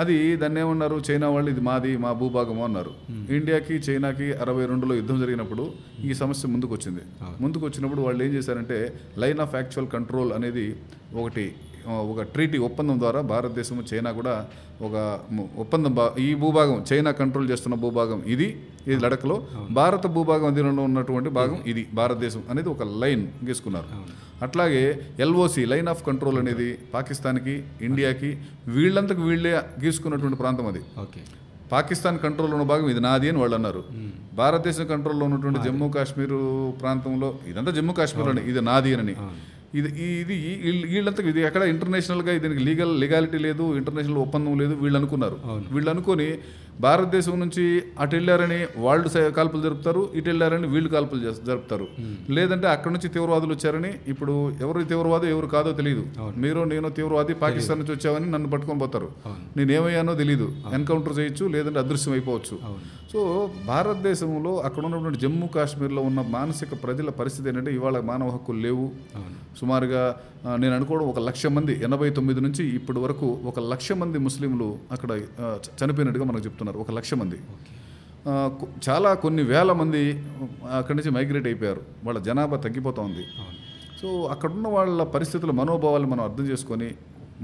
అది 0.00 0.16
దాన్ని 0.36 0.58
ఏమన్నారు? 0.60 0.96
చైనా 1.08 1.26
వాళ్ళు 1.28 1.48
ఇది 1.50 1.62
మాది 1.68 1.92
మా 1.96 2.10
భూభాగము 2.20 2.62
అన్నారు. 2.64 2.92
ఇండియాకి 3.36 3.74
చైనాకి 3.86 4.26
అరవై 4.42 4.64
రెండులో 4.66 4.94
యుద్ధం 4.94 5.16
జరిగినప్పుడు 5.20 5.64
ఈ 6.04 6.12
సమస్య 6.14 6.48
ముందుకు 6.48 6.72
వచ్చింది 6.74 7.02
ముందుకు 7.40 7.64
వచ్చినప్పుడు 7.66 8.02
వాళ్ళు 8.02 8.20
ఏం 8.24 8.32
చేశారంటే 8.34 8.78
లైన్ 9.18 9.40
ఆఫ్ 9.40 9.54
యాక్చువల్ 9.54 9.88
కంట్రోల్ 9.88 10.32
అనేది 10.32 10.66
ఒకటి 11.14 11.46
ఒక 12.12 12.22
ట్రీటీ 12.34 12.58
ఒప్పందం 12.68 12.96
ద్వారా 13.00 13.20
భారతదేశం 13.32 13.78
చైనా 13.90 14.10
కూడా 14.18 14.34
ఒక 14.86 14.96
ఒప్పందం 15.62 15.94
ఈ 16.26 16.28
భూభాగం 16.42 16.78
చైనా 16.90 17.10
కంట్రోల్ 17.20 17.50
చేస్తున్న 17.50 17.74
భూభాగం 17.84 18.20
ఇది 18.34 18.48
ఇది 18.86 18.98
లడఖ్లో. 19.04 19.36
భారత 19.78 20.06
భూభాగం 20.16 20.46
అధీనంలో 20.52 20.82
ఉన్నటువంటి 20.90 21.30
భాగం 21.38 21.58
ఇది 21.72 21.82
భారతదేశం 22.00 22.42
అనేది 22.50 22.68
ఒక 22.74 22.82
లైన్ 23.02 23.24
గీసుకున్నారు. 23.48 23.88
అట్లాగే 24.46 24.84
ఎల్ఓసి 25.24 25.64
లైన్ 25.72 25.88
ఆఫ్ 25.92 26.02
కంట్రోల్ 26.06 26.38
అనేది 26.38 26.68
పాకిస్తాన్కి 26.94 27.56
ఇండియాకి 27.88 28.30
వీళ్ళంతకు 28.76 29.22
వీళ్ళే 29.30 29.52
గీసుకున్నటువంటి 29.84 30.38
ప్రాంతం 30.42 30.66
అది. 30.72 30.82
ఓకే. 31.04 31.22
పాకిస్తాన్ 31.72 32.16
కంట్రోల్లో 32.22 32.54
ఉన్న 32.56 32.66
భాగం 32.70 32.86
ఇది 32.92 33.00
నాది 33.00 33.26
అని 33.30 33.38
వాళ్ళు 33.40 33.56
అన్నారు. 33.58 33.82
భారతదేశం 34.40 34.86
కంట్రోల్లో 34.92 35.24
ఉన్నటువంటి 35.28 35.60
జమ్మూ 35.66 35.88
కాశ్మీర్ 35.96 36.34
ప్రాంతంలో 36.80 37.28
ఇదంతా 37.50 37.72
జమ్మూ 37.76 37.92
కాశ్మీర్లోనే 37.98 38.42
ఇది 38.52 38.60
నాది 38.70 38.92
అని. 38.96 39.14
ఇది 39.78 39.90
ఇది 40.22 40.36
వీళ్ళంతా 40.92 41.22
ఇది 41.32 41.40
ఎక్కడ 41.48 41.62
ఇంటర్నేషనల్గా 41.72 42.32
దీనికి 42.44 42.62
లీగల్ 42.68 42.92
లీగాలిటీ 43.02 43.38
లేదు 43.48 43.64
ఇంటర్నేషనల్ 43.80 44.20
ఒప్పందం 44.24 44.54
లేదు 44.62 44.74
వీళ్ళు 44.82 44.98
అనుకున్నారు. 45.00 45.36
వీళ్ళు 45.74 45.90
అనుకొని 45.92 46.26
భారతదేశం 46.84 47.34
నుంచి 47.42 47.64
అటు 48.02 48.14
వెళ్ళారని 48.16 48.58
వాళ్ళు 48.84 49.08
కాల్పులు 49.38 49.62
జరుపుతారు 49.66 50.02
ఇటు 50.18 50.28
వెళ్ళారని 50.30 50.66
వీళ్ళు 50.74 50.90
కాల్పులు 50.94 51.20
జరుపుతారు. 51.48 51.86
లేదంటే 52.36 52.66
అక్కడ 52.74 52.90
నుంచి 52.94 53.08
తీవ్రవాదులు 53.14 53.52
వచ్చారని 53.56 53.90
ఇప్పుడు 54.12 54.34
ఎవరు 54.64 54.84
తీవ్రవాది 54.92 55.26
ఎవరు 55.34 55.48
కాదో 55.54 55.72
తెలియదు 55.80 56.04
మీరు 56.44 56.62
నేను 56.72 56.90
తీవ్రవాది 56.98 57.34
పాకిస్తాన్ 57.42 57.78
నుంచి 57.82 57.94
వచ్చావని 57.96 58.28
నన్ను 58.34 58.50
పట్టుకొని 58.54 58.80
పోతారు. 58.84 59.10
నేను 59.58 59.72
ఏమయ్యానో 59.78 60.14
తెలియదు 60.22 60.48
ఎన్కౌంటర్ 60.78 61.14
చేయొచ్చు 61.18 61.46
లేదంటే 61.56 61.80
అదృశ్యం 61.84 62.14
అయిపోవచ్చు. 62.16 62.56
సో 63.12 63.20
భారతదేశంలో 63.70 64.54
అక్కడ 64.66 64.82
ఉన్నటువంటి 64.88 65.20
జమ్మూ 65.22 65.46
కాశ్మీర్లో 65.54 66.02
ఉన్న 66.10 66.20
మానసిక 66.36 66.74
ప్రజల 66.86 67.08
పరిస్థితి 67.20 67.48
ఏంటంటే 67.50 67.72
ఇవాళ 67.78 67.96
మానవ 68.10 68.28
హక్కులు 68.36 68.60
లేవు. 68.66 68.88
సుమారుగా 69.60 70.02
నేను 70.62 70.74
అనుకోవడం 70.78 71.06
ఒక 71.12 71.20
లక్ష 71.28 71.46
మంది 71.56 71.72
ఎనభై 71.88 72.08
తొమ్మిది 72.18 72.40
నుంచి 72.46 72.62
ఇప్పటి 72.78 73.00
వరకు 73.04 73.26
ఒక 73.50 73.60
లక్ష 73.72 73.92
మంది 74.02 74.18
ముస్లింలు 74.26 74.68
అక్కడ 74.92 75.10
చనిపోయినట్టుగా 75.80 76.24
మనకు 76.30 76.44
చెప్తున్నారు. 76.48 76.78
ఒక 76.84 76.90
లక్ష 76.98 77.14
మంది. 77.22 77.38
చాలా 78.88 79.10
కొన్ని 79.24 79.42
వేల 79.52 79.72
మంది 79.80 80.02
అక్కడి 80.78 80.96
నుంచి 80.98 81.10
మైగ్రేట్ 81.16 81.46
అయిపోయారు. 81.50 81.82
వాళ్ళ 82.04 82.18
జనాభా 82.28 82.56
తగ్గిపోతూ 82.66 83.00
ఉంది. 83.08 83.24
సో 84.02 84.08
అక్కడున్న 84.34 84.68
వాళ్ళ 84.76 85.00
పరిస్థితుల 85.14 85.52
మనోభావాలు 85.60 86.06
మనం 86.12 86.22
అర్థం 86.28 86.44
చేసుకొని 86.52 86.88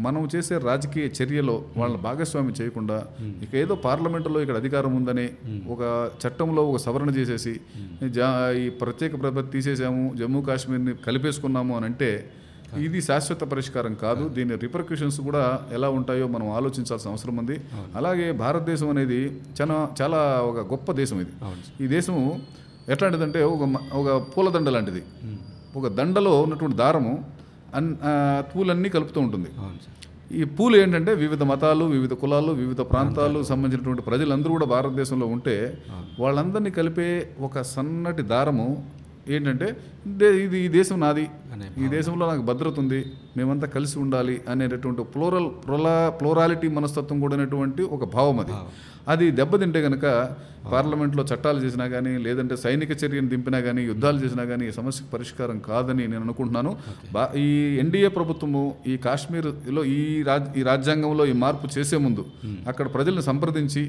మనం 0.04 0.22
చేసే 0.34 0.54
రాజకీయ 0.68 1.04
చర్యలో 1.18 1.54
వాళ్ళ 1.80 1.94
భాగస్వామి 1.96 2.52
చేయకుండా 2.58 2.96
ఇక 3.44 3.52
ఏదో 3.62 3.74
పార్లమెంటులో 3.84 4.38
ఇక్కడ 4.44 4.56
అధికారం 4.62 4.92
ఉందని 4.96 5.26
ఒక 5.74 5.82
చట్టంలో 6.22 6.62
ఒక 6.70 6.78
సవరణ 6.86 7.10
చేసేసి 7.18 7.54
జా 8.16 8.28
ఈ 8.62 8.66
ప్రత్యేక 8.82 9.12
ప్రభుత్వం 9.22 9.52
తీసేసాము 9.54 10.02
జమ్మూ 10.20 10.42
కాశ్మీర్ని 10.48 10.94
కలిపేసుకున్నాము 11.06 11.74
అని 11.76 11.88
అంటే 11.90 12.10
ఇది 12.84 13.00
శాశ్వత 13.08 13.42
పరిష్కారం 13.50 13.94
కాదు. 13.94 14.24
దీని 14.36 14.54
రిపర్క్యూషన్స్ 14.64 15.18
కూడా 15.26 15.42
ఎలా 15.76 15.88
ఉంటాయో 15.98 16.26
మనం 16.28 16.46
ఆలోచించాల్సిన 16.58 17.10
అవసరం 17.12 17.36
ఉంది. 17.42 17.56
అలాగే 17.98 18.26
భారతదేశం 18.42 18.88
అనేది 18.94 19.20
చాలా 19.60 19.76
చాలా 20.00 20.20
ఒక 20.50 20.58
గొప్ప 20.72 20.92
దేశం 21.00 21.20
ఇది. 21.24 21.32
ఈ 21.84 21.86
దేశం 21.96 22.16
ఎట్లాంటిదంటే 22.94 23.42
ఒక 23.54 23.62
ఒక 24.00 24.08
పూలదండ 24.32 24.68
లాంటిది. 24.76 25.02
ఒక 25.78 25.86
దండలో 26.00 26.32
ఉన్నటువంటి 26.42 26.76
దారము 26.82 27.14
అన్ 27.78 27.90
పూలన్నీ 28.52 28.88
కలుపుతూ 28.96 29.18
ఉంటుంది. 29.26 29.50
ఈ 30.40 30.42
పూలు 30.56 30.74
ఏంటంటే 30.82 31.12
వివిధ 31.22 31.42
మతాలు 31.50 31.84
వివిధ 31.94 32.12
కులాలు 32.22 32.52
వివిధ 32.60 32.80
ప్రాంతాలు 32.92 33.40
సంబంధించినటువంటి 33.50 34.04
ప్రజలందరూ 34.08 34.52
కూడా 34.56 34.66
భారతదేశంలో 34.74 35.26
ఉంటే 35.34 35.56
వాళ్ళందరినీ 36.22 36.70
కలిపే 36.78 37.08
ఒక 37.48 37.62
సన్నటి 37.74 38.24
దారము 38.32 38.68
ఏంటంటే 39.36 39.68
ఇది 40.44 40.58
ఈ 40.64 40.68
దేశం 40.76 40.98
నాది. 41.04 41.24
ఈ 41.82 41.86
దేశంలో 41.94 42.24
నాకు 42.30 42.42
భద్రత 42.50 42.76
ఉంది. 42.82 43.00
మేమంతా 43.36 43.66
కలిసి 43.76 43.96
ఉండాలి 44.02 44.36
అనేటటువంటి 44.52 45.04
ప్లోరల్ 45.14 45.48
ప్రోలా 45.64 45.94
ప్లోరాలిటీ 46.20 46.68
మనస్తత్వం 46.76 47.16
కూడినటువంటి 47.24 47.82
ఒక 47.96 48.04
భావం 48.16 48.36
అది. 48.44 48.54
అది 49.12 49.26
దెబ్బతింటే 49.38 49.80
కనుక 49.86 50.04
పార్లమెంట్లో 50.72 51.22
చట్టాలు 51.30 51.58
చేసినా 51.64 51.84
కానీ 51.92 52.12
లేదంటే 52.24 52.54
సైనిక 52.62 52.92
చర్యను 53.02 53.30
దింపినా 53.32 53.58
కానీ 53.66 53.82
యుద్ధాలు 53.90 54.18
చేసినా 54.24 54.44
కానీ 54.50 54.64
ఈ 54.70 54.72
సమస్యకు 54.78 55.08
పరిష్కారం 55.12 55.58
కాదని 55.68 56.04
నేను 56.12 56.22
అనుకుంటున్నాను. 56.26 56.72
బా 57.14 57.22
ఈ 57.44 57.46
ఎన్డీఏ 57.82 58.10
ప్రభుత్వము 58.18 58.62
ఈ 58.92 58.96
కాశ్మీర్లో 59.06 59.84
ఈ 59.96 60.00
రాజ్ 60.30 60.48
ఈ 60.58 60.64
రాజ్యాంగంలో 60.70 61.26
ఈ 61.32 61.36
మార్పు 61.44 61.70
చేసే 61.78 61.98
ముందు 62.06 62.24
అక్కడ 62.72 62.86
ప్రజలను 62.96 63.24
సంప్రదించి 63.30 63.84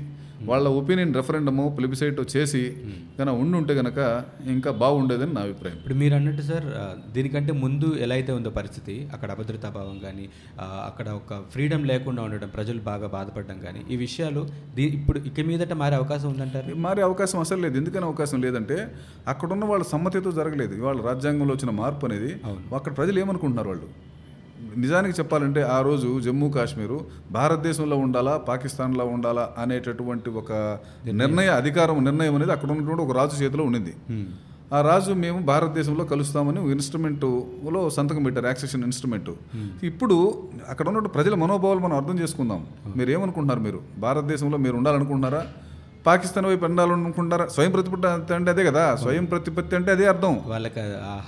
వాళ్ళ 0.50 0.68
ఒపీనియన్ 0.80 1.14
రెఫరెండము 1.20 1.64
ప్లిబిసైట్ 1.78 2.20
చేసి 2.34 2.62
కనుక 3.20 3.34
ఉండుంటే 3.44 3.74
కనుక 3.80 4.00
ఇంకా 4.56 4.72
బాగుండేదని 4.82 5.34
నా 5.38 5.42
అభిప్రాయం. 5.48 5.78
ఇప్పుడు 5.80 5.96
మీరు 6.02 6.14
అన్నట్టు 6.18 6.44
సార్ 6.50 6.68
దీనికంటే 7.16 7.54
ముందు 7.64 7.88
ఎలా 8.06 8.16
అయితే 8.20 8.32
ఉందో 8.40 8.50
పరిస్థితి 8.60 8.96
అక్కడ 9.16 9.30
అభద్రతా 9.36 9.70
భావం 9.78 9.98
కానీ 10.06 10.26
అక్కడ 10.90 11.08
ఒక 11.22 11.40
ఫ్రీడమ్ 11.54 11.86
లేకుండా 11.92 12.24
ఉండడం 12.28 12.52
ప్రజలు 12.58 12.82
బాగా 12.92 13.10
బాధపడడం 13.18 13.58
కానీ 13.66 13.82
ఈ 13.94 13.98
విషయాలు 14.06 14.44
దీ 14.78 14.86
ఇప్పుడు 15.08 15.20
ఇక 15.28 15.42
మీదట 15.50 15.74
మారే 15.82 15.96
అవకాశం 16.00 16.28
ఉందంటారు? 16.34 16.72
మారే 16.86 17.02
అవకాశం 17.06 17.38
అసలు 17.44 17.60
లేదు. 17.66 17.76
ఎందుకని 17.82 18.06
అవకాశం 18.08 18.38
లేదంటే 18.46 18.78
అక్కడున్న 19.32 19.66
వాళ్ళ 19.70 19.84
సమ్మతితో 19.92 20.32
జరగలేదు. 20.40 20.74
ఇవాళ 20.80 20.98
రాజ్యాంగంలో 21.10 21.54
వచ్చిన 21.56 21.72
మార్పు 21.78 22.06
అనేది 22.08 22.32
అక్కడ 22.78 22.92
ప్రజలు 22.98 23.18
ఏమనుకుంటున్నారు 23.22 23.70
వాళ్ళు? 23.72 23.88
నిజానికి 24.84 25.16
చెప్పాలంటే 25.20 25.62
ఆ 25.76 25.78
రోజు 25.88 26.10
జమ్మూ 26.26 26.48
కాశ్మీరు 26.56 26.98
భారతదేశంలో 27.38 27.98
ఉండాలా 28.06 28.34
పాకిస్తాన్లో 28.50 29.06
ఉండాలా 29.16 29.46
అనేటటువంటి 29.64 30.30
ఒక 30.42 30.52
నిర్ణయ. 31.22 31.50
అధికారం 31.62 32.04
నిర్ణయం 32.10 32.36
అనేది 32.40 32.54
అక్కడ 32.58 32.70
ఉన్నటువంటి 32.76 33.06
ఒక 33.08 33.16
రాజు 33.20 33.38
చేతిలో 33.44 33.66
ఉండింది. 33.70 33.94
ఆ 34.74 34.82
రాజు 34.82 35.12
మేము 35.14 35.40
భారతదేశంలో 35.40 36.06
కలుస్తామని 36.06 36.72
ఇన్స్ట్రుమెంటులో 36.72 37.90
సంతకం 37.90 38.24
పెట్టారు 38.24 38.46
యాక్సెషన్ 38.46 38.84
ఇన్స్ట్రుమెంట్ 38.84 39.30
ఇప్పుడు 39.84 40.18
అక్కడ 40.70 40.88
ఉన్న 40.90 41.00
ప్రజల 41.00 41.36
మనోభావాలు 41.36 41.80
మనం 41.80 41.96
అర్థం 41.96 42.20
చేసుకుందాం. 42.20 42.68
మీరు 42.98 43.10
ఏమనుకుంటున్నారు 43.10 43.60
మీరు? 43.60 43.80
భారతదేశంలో 43.98 44.58
మీరు 44.58 44.76
ఉండాలనుకుంటున్నారా? 44.76 45.46
పాకిస్తాన్ 46.06 46.46
వైపు 46.46 46.66
ఉండాలనుకుంటారా 46.66 47.48
స్వయం 47.48 47.72
ప్రతిపత్తి 47.72 48.34
అంటే 48.34 48.52
అదే 48.52 48.64
కదా. 48.64 48.96
స్వయం 48.96 49.26
ప్రతిపత్తి 49.26 49.76
అంటే 49.76 49.92
అదే 49.92 50.06
అర్థం. 50.06 50.40
వాళ్ళకి 50.46 50.80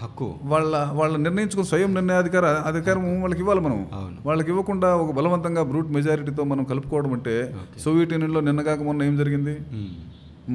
హక్కు. 0.03 0.35
వాళ్ళ 0.43 0.89
వాళ్ళ 0.93 1.17
నిర్ణయించుకుని 1.17 1.67
స్వయం 1.67 1.93
నిర్ణయాధికార 1.93 2.45
అధికారం 2.45 3.21
వాళ్ళకి 3.21 3.41
ఇవ్వాలి 3.41 3.61
మనం. 3.61 3.87
వాళ్ళకి 4.25 4.49
ఇవ్వకుండా 4.49 4.95
ఒక 4.95 5.11
బలవంతంగా 5.11 5.63
బ్రూట్ 5.63 5.87
మెజారిటీతో 5.87 6.43
మనం 6.43 6.63
కలుపుకోవడం 6.63 7.13
అంటే 7.13 7.55
సోవియట్ 7.83 8.13
యూనియన్లో 8.13 8.41
నిన్న 8.41 8.61
కాక 8.61 8.81
మొన్న 8.81 9.03
ఏం 9.03 9.17
జరిగింది. 9.17 9.57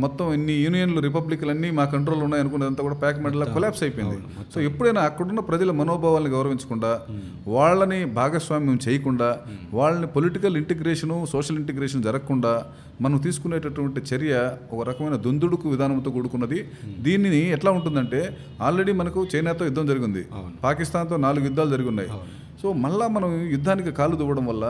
మొత్తం 0.03 0.27
ఇన్ని 0.37 0.55
యూనియన్లు 0.65 1.01
రిపబ్లిక్లు 1.07 1.51
అన్నీ 1.53 1.69
మా 1.79 1.85
కంట్రోల్ 1.93 2.23
ఉన్నాయి 2.27 2.43
అనుకునేదంతా 2.45 2.83
కూడా 2.87 2.97
ప్యాక్ 3.03 3.19
మెడల్ 3.25 3.45
కొలాప్స్ 3.55 3.83
అయిపోయింది. 3.87 4.17
సో 4.53 4.59
ఎప్పుడైనా 4.69 5.03
అక్కడున్న 5.09 5.41
ప్రజల 5.51 5.71
మనోభావాలను 5.81 6.31
గౌరవించకుండా 6.35 6.91
వాళ్ళని 7.57 8.01
భాగస్వామ్యం 8.19 8.79
చేయకుండా 8.87 9.29
వాళ్ళని 9.79 10.09
పొలిటికల్ 10.17 10.57
ఇంటిగ్రేషను 10.63 11.19
సోషల్ 11.33 11.59
ఇంటిగ్రేషన్ 11.63 12.05
జరగకుండా 12.09 12.53
మనం 13.05 13.19
తీసుకునేటటువంటి 13.27 14.01
చర్య 14.11 14.35
ఒక 14.75 14.81
రకమైన 14.91 15.17
దుందుడుకు 15.27 15.67
విధానంతో 15.75 16.11
కూడుకున్నది. 16.17 16.59
దీనిని 17.07 17.43
ఎట్లా 17.57 17.71
ఉంటుందంటే 17.79 18.21
ఆల్రెడీ 18.69 18.95
మనకు 19.03 19.21
చైనాతో 19.35 19.65
యుద్ధం 19.71 19.87
జరిగింది. 19.93 20.25
పాకిస్తాన్తో 20.65 21.17
నాలుగు 21.27 21.47
యుద్ధాలు 21.51 21.73
జరిగి 21.77 21.91
ఉన్నాయి 21.95 22.11
సో 22.61 22.69
మళ్ళా 22.85 23.07
మనం 23.15 23.31
యుద్ధానికి 23.55 23.91
కాలు 23.97 24.15
దువ్వడం 24.21 24.45
వల్ల 24.51 24.65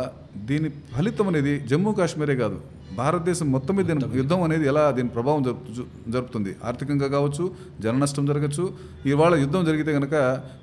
దీని 0.49 0.69
ఫలితం 0.95 1.27
అనేది 1.33 1.53
జమ్మూ 1.71 1.91
కాశ్మీరే 1.99 2.35
కాదు. 2.41 2.57
భారతదేశం 3.01 3.47
మొత్తం 3.55 3.75
మీద 3.77 3.87
దీని 3.91 4.09
యుద్ధం 4.21 4.41
అనేది 4.47 4.65
ఎలా 4.73 4.83
దీని 4.97 5.11
ప్రభావం 5.17 5.43
జరుపు 5.47 5.73
జరుపుతుంది? 6.15 6.53
ఆర్థికంగా 6.65 7.09
కావచ్చు 7.15 7.45
జన 7.81 7.95
నష్టం 8.05 8.27
జరగచ్చు. 8.31 8.65
ఇవాళ 9.13 9.35
యుద్ధం 9.45 9.65
జరిగితే 9.69 9.93
కనుక 9.99 10.15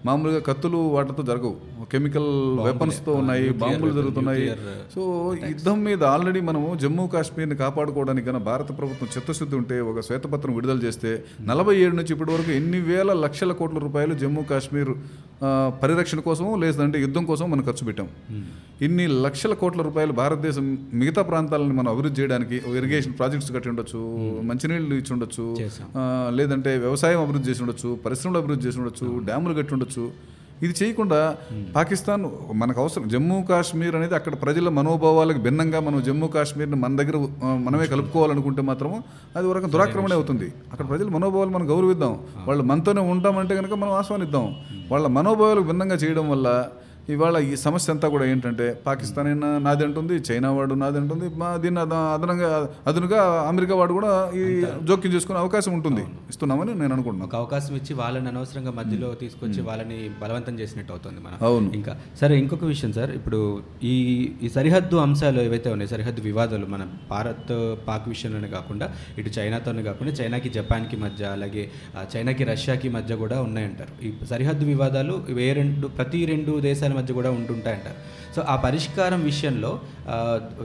మామూలుగా 0.05 0.39
కత్తులు 0.49 0.81
వాటితో 0.95 1.23
జరగవు. 1.31 1.55
కెమికల్ 1.91 2.29
వెపన్స్తో 2.67 3.11
ఉన్నాయి 3.21 3.47
బాంబులు 3.63 3.91
జరుగుతున్నాయి. 3.97 4.45
సో 4.95 5.01
యుద్ధం 5.51 5.77
మీద 5.87 6.01
ఆల్రెడీ 6.13 6.41
మనము 6.49 6.69
జమ్మూ 6.83 7.05
కాశ్మీర్ని 7.13 7.57
కాపాడుకోవడానికి 7.63 8.27
కన్నా 8.27 8.41
భారత 8.49 8.69
ప్రభుత్వం 8.79 9.09
చిత్తశుద్ధి 9.15 9.55
ఉంటే 9.61 9.77
ఒక 9.91 10.01
శ్వేతపత్రం 10.07 10.53
విడుదల 10.57 10.79
చేస్తే 10.85 11.11
నలభై 11.51 11.75
ఏడు 11.83 11.95
నుంచి 11.99 12.13
ఇప్పటి 12.15 12.33
వరకు 12.35 12.51
ఎన్ని 12.59 12.81
వేల 12.89 13.13
లక్షల 13.25 13.51
కోట్ల 13.61 13.79
రూపాయలు 13.85 14.15
జమ్మూ 14.23 14.43
కాశ్మీర్ 14.51 14.91
పరిరక్షణ 15.83 16.19
కోసం 16.29 16.47
లేదంటే 16.63 16.97
యుద్ధం 17.05 17.23
కోసం 17.31 17.45
మనం 17.51 17.63
ఖర్చు 17.69 17.85
పెట్టాం. 17.87 18.09
ఇన్ని 18.87 19.05
లక్షల 19.25 19.53
కోట్ల 19.61 19.81
రూపాయలు 19.87 20.13
భారతదేశం 20.19 20.65
మిగతా 20.99 21.21
ప్రాంతాలను 21.29 21.73
మనం 21.79 21.89
అభివృద్ధి 21.93 22.17
చేయడానికి 22.21 22.55
ఇరిగేషన్ 22.79 23.15
ప్రాజెక్ట్స్ 23.19 23.51
కట్టి 23.55 23.69
ఉండొచ్చు 23.71 24.01
మంచినీళ్ళు 24.49 24.93
ఇచ్చి 25.01 25.13
ఉండొచ్చు 25.15 25.45
లేదంటే 26.39 26.73
వ్యవసాయం 26.85 27.21
అభివృద్ధి 27.25 27.49
చేసి 27.51 27.63
ఉండొచ్చు 27.65 27.89
పరిశ్రమలు 28.05 28.39
అభివృద్ధి 28.43 28.65
చేసి 28.67 28.79
ఉండొచ్చు 28.83 29.07
డ్యాములు 29.29 29.55
కట్టి 29.59 29.73
ఉండొచ్చు. 29.77 30.05
ఇది 30.65 30.73
చేయకుండా 30.81 31.19
పాకిస్తాన్ 31.75 32.25
మనకు 32.61 32.79
అవసరం. 32.81 33.05
జమ్మూ 33.13 33.37
కాశ్మీర్ 33.49 33.95
అనేది 33.95 34.15
అక్కడ 34.15 34.33
ప్రజల 34.41 34.69
మనోభావాలకు 34.69 35.39
భిన్నంగా 35.45 35.79
మనం 35.79 35.99
జమ్మూ 36.07 36.27
కాశ్మీర్ని 36.35 36.79
మన 36.83 36.95
దగ్గర 37.01 37.17
మనమే 37.67 37.87
కలుపుకోవాలనుకుంటే 37.93 38.61
మాత్రం 38.69 38.91
అది 39.35 39.45
ఒక 39.47 39.53
రకం 39.57 39.71
దురాక్రమణ 39.71 40.13
అవుతుంది. 40.13 40.49
అక్కడ 40.71 40.85
ప్రజల 40.89 41.07
మనోభావాలు 41.15 41.49
మనం 41.49 41.69
గౌరవిద్దాం. 41.69 42.13
వాళ్ళు 42.47 42.63
మనతోనే 42.63 43.01
ఉంటామంటే 43.13 43.55
కనుక 43.55 43.73
మనం 43.83 43.93
ఆస్వానిద్దాం 44.01 44.47
వాళ్ళ 44.91 45.07
మనోభావాలకు 45.17 45.67
భిన్నంగా 45.71 45.95
చేయడం 45.95 46.27
వల్ల 46.29 46.47
ఇవాళ 47.07 47.37
ఈ 47.45 47.55
సమస్య 47.57 47.91
అంతా 47.91 48.07
కూడా 48.09 48.25
ఏంటంటే 48.25 48.65
పాకిస్తాన్ 48.85 49.27
అయినా 49.27 49.47
నాది 49.59 49.83
అంటుంది 49.83 50.15
చైనా 50.27 50.49
వాడు 50.51 50.73
నాది 50.75 50.97
అంటుంది 50.97 51.27
మా 51.35 51.57
దీన్ని 51.57 51.81
అద- 51.81 52.01
అదనంగా 52.13 52.49
అదనుగా 52.87 53.19
అమెరికా 53.47 53.75
వాడు 53.75 53.93
కూడా 53.93 54.11
ఈ 54.35 54.43
జోక్యం 54.85 55.11
చేసుకునే 55.13 55.39
అవకాశం 55.39 55.71
ఉంటుంది. 55.73 56.03
ఇస్తున్నామని 56.29 56.71
నేను 56.75 56.93
అనుకుంటున్నాను. 56.93 57.27
ఒక 57.27 57.35
అవకాశం 57.35 57.73
ఇచ్చి 57.75 57.93
వాళ్ళని 57.93 58.27
అనవసరంగా 58.27 58.71
మధ్యలో 58.71 59.09
తీసుకొచ్చి 59.15 59.61
వాళ్ళని 59.61 59.97
బలవంతం 60.21 60.55
చేసినట్టు 60.59 60.91
అవుతుంది 60.91 61.19
మనం 61.19 61.37
అవును. 61.47 61.69
ఇంకా 61.73 61.93
సరే 62.19 62.35
ఇంకొక 62.37 62.63
విషయం 62.65 62.93
సార్ 62.93 63.11
ఇప్పుడు 63.11 63.39
ఈ 63.83 63.95
ఈ 64.41 64.49
సరిహద్దు 64.49 64.97
అంశాలు 64.97 65.41
ఏవైతే 65.41 65.69
ఉన్నాయి 65.71 65.89
సరిహద్దు 65.89 66.21
వివాదాలు 66.21 66.67
మన 66.67 66.83
భారత్ 67.09 67.53
పాక్ 67.87 68.07
విషయంలోనే 68.09 68.49
కాకుండా 68.49 68.87
ఇటు 69.17 69.31
చైనాతోనే 69.37 69.83
కాకుండా 69.83 70.13
చైనాకి 70.19 70.49
జపాన్కి 70.51 70.97
మధ్య 70.97 71.25
అలాగే 71.31 71.65
చైనాకి 72.13 72.43
రష్యాకి 72.45 72.89
మధ్య 72.91 73.15
కూడా 73.17 73.39
ఉన్నాయంటారు. 73.41 73.69
ఈ 74.03 74.11
సరిహద్దు 74.29 74.65
వివాదాలు 74.67 75.13
ఏ 75.41 75.51
రెండు 75.53 75.87
ప్రతి 75.95 76.21
రెండు 76.27 76.53
దేశాల 76.61 76.90
దేశాల 76.91 77.01
మధ్య 77.01 77.13
కూడా 77.13 77.31
ఉంటుంటాయంట. 77.31 77.89
సో 78.35 78.41
ఆ 78.41 78.55
పరిష్కారం 78.55 79.23
విషయంలో 79.23 79.81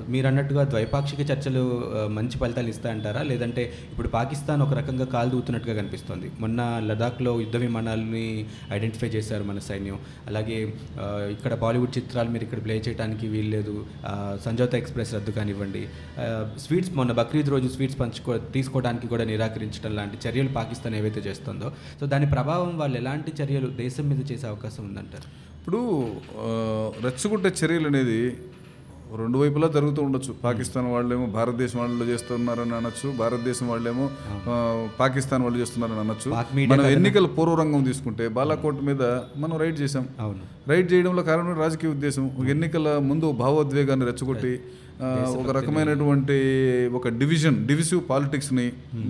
మీరు 0.09 0.27
అన్నట్టుగా 0.27 0.65
ద్వైపాక్షిక 0.65 1.21
చర్చలు 1.21 1.93
మంచి 2.07 2.39
ఫలితాలు 2.39 2.69
ఇస్తాయంటారా? 2.69 3.23
లేదంటే 3.23 3.73
ఇప్పుడు 3.91 4.09
పాకిస్తాన్ 4.09 4.63
ఒక 4.63 4.75
రకంగా 4.75 5.05
కాలు 5.05 5.31
దూతున్నట్టుగా 5.31 5.77
కనిపిస్తుంది. 5.77 6.31
మొన్న 6.41 6.83
లదాఖ్లో 6.87 7.41
యుద్ధ 7.41 7.57
విమానాలని 7.57 8.47
ఐడెంటిఫై 8.73 9.07
చేశారు 9.07 9.45
మన 9.45 9.59
సైన్యం. 9.59 9.99
అలాగే 10.27 10.75
ఇక్కడ 11.01 11.55
బాలీవుడ్ 11.55 11.99
చిత్రాలు 11.99 12.31
మీరు 12.31 12.45
ఇక్కడ 12.45 12.65
ప్లే 12.65 12.83
చేయడానికి 12.89 13.29
వీల్లేదు. 13.29 13.87
ఆ, 14.07 14.39
సంజోత 14.45 14.75
ఎక్స్ప్రెస్ 14.75 15.15
రద్దు 15.15 15.31
కానివ్వండి. 15.31 15.89
స్వీట్స్ 16.59 16.93
మొన్న 16.93 17.13
బక్రీద్ 17.13 17.49
రోజు 17.49 17.69
స్వీట్స్ 17.69 18.01
పంచుకో 18.01 18.39
తీసుకోవడానికి 18.39 19.07
కూడా 19.07 19.25
నిరాకరించడం 19.25 19.97
లాంటి 19.97 20.29
చర్యలు 20.29 20.49
పాకిస్తాన్ 20.49 20.95
ఏవైతే 20.95 21.21
చేస్తుందో. 21.21 21.73
సో 22.01 22.07
దాని 22.07 22.31
ప్రభావం 22.31 22.79
వాళ్ళు 22.79 22.97
ఎలాంటి 22.97 23.43
చర్యలు 23.43 23.67
దేశం 23.67 24.09
మీద 24.09 24.33
చేసే 24.33 24.47
అవకాశం 24.47 24.85
ఉందంటారు? 24.85 25.47
ఇప్పుడు 25.67 25.87
రెచ్చగొట్టే 27.05 27.51
చర్యలు 27.61 27.87
అనేది 27.91 28.19
రెండు 29.21 29.37
వైపులా 29.41 29.69
జరుగుతూ 29.77 30.01
ఉండొచ్చు. 30.07 30.33
పాకిస్తాన్ 30.45 30.89
వాళ్ళేమో 30.93 31.25
భారతదేశం 31.37 31.79
వాళ్ళు 31.83 32.05
చేస్తున్నారని 32.11 32.75
అనొచ్చు 32.79 33.09
భారతదేశం 33.21 33.67
వాళ్ళేమో 33.73 34.05
పాకిస్తాన్ 35.01 35.43
వాళ్ళు 35.47 35.59
చేస్తున్నారని 35.63 36.01
అనొచ్చు. 36.05 36.31
మనం 36.73 36.85
ఎన్నికల 36.97 37.29
పూర్వరంగం 37.39 37.83
తీసుకుంటే 37.91 38.27
బాలాకోట్ 38.39 38.81
మీద 38.91 39.03
మనం 39.45 39.57
రైడ్ 39.63 39.77
చేసాం 39.83 40.07
రైడ్ 40.73 40.89
చేయడంలో 40.93 41.25
కారణం 41.31 41.59
రాజకీయ 41.65 41.91
ఉద్దేశం. 41.97 42.25
ఎన్నికల 42.55 42.97
ముందు 43.11 43.29
భావోద్వేగాన్ని 43.43 44.09
రెచ్చగొట్టి 44.11 44.55
ఒక 45.41 45.51
రకమైనటువంటి 45.57 46.37
ఒక 46.99 47.09
డివిజన్ 47.21 47.57
డివిసివ్ 47.67 48.03
పాలిటిక్స్ని 48.11 48.67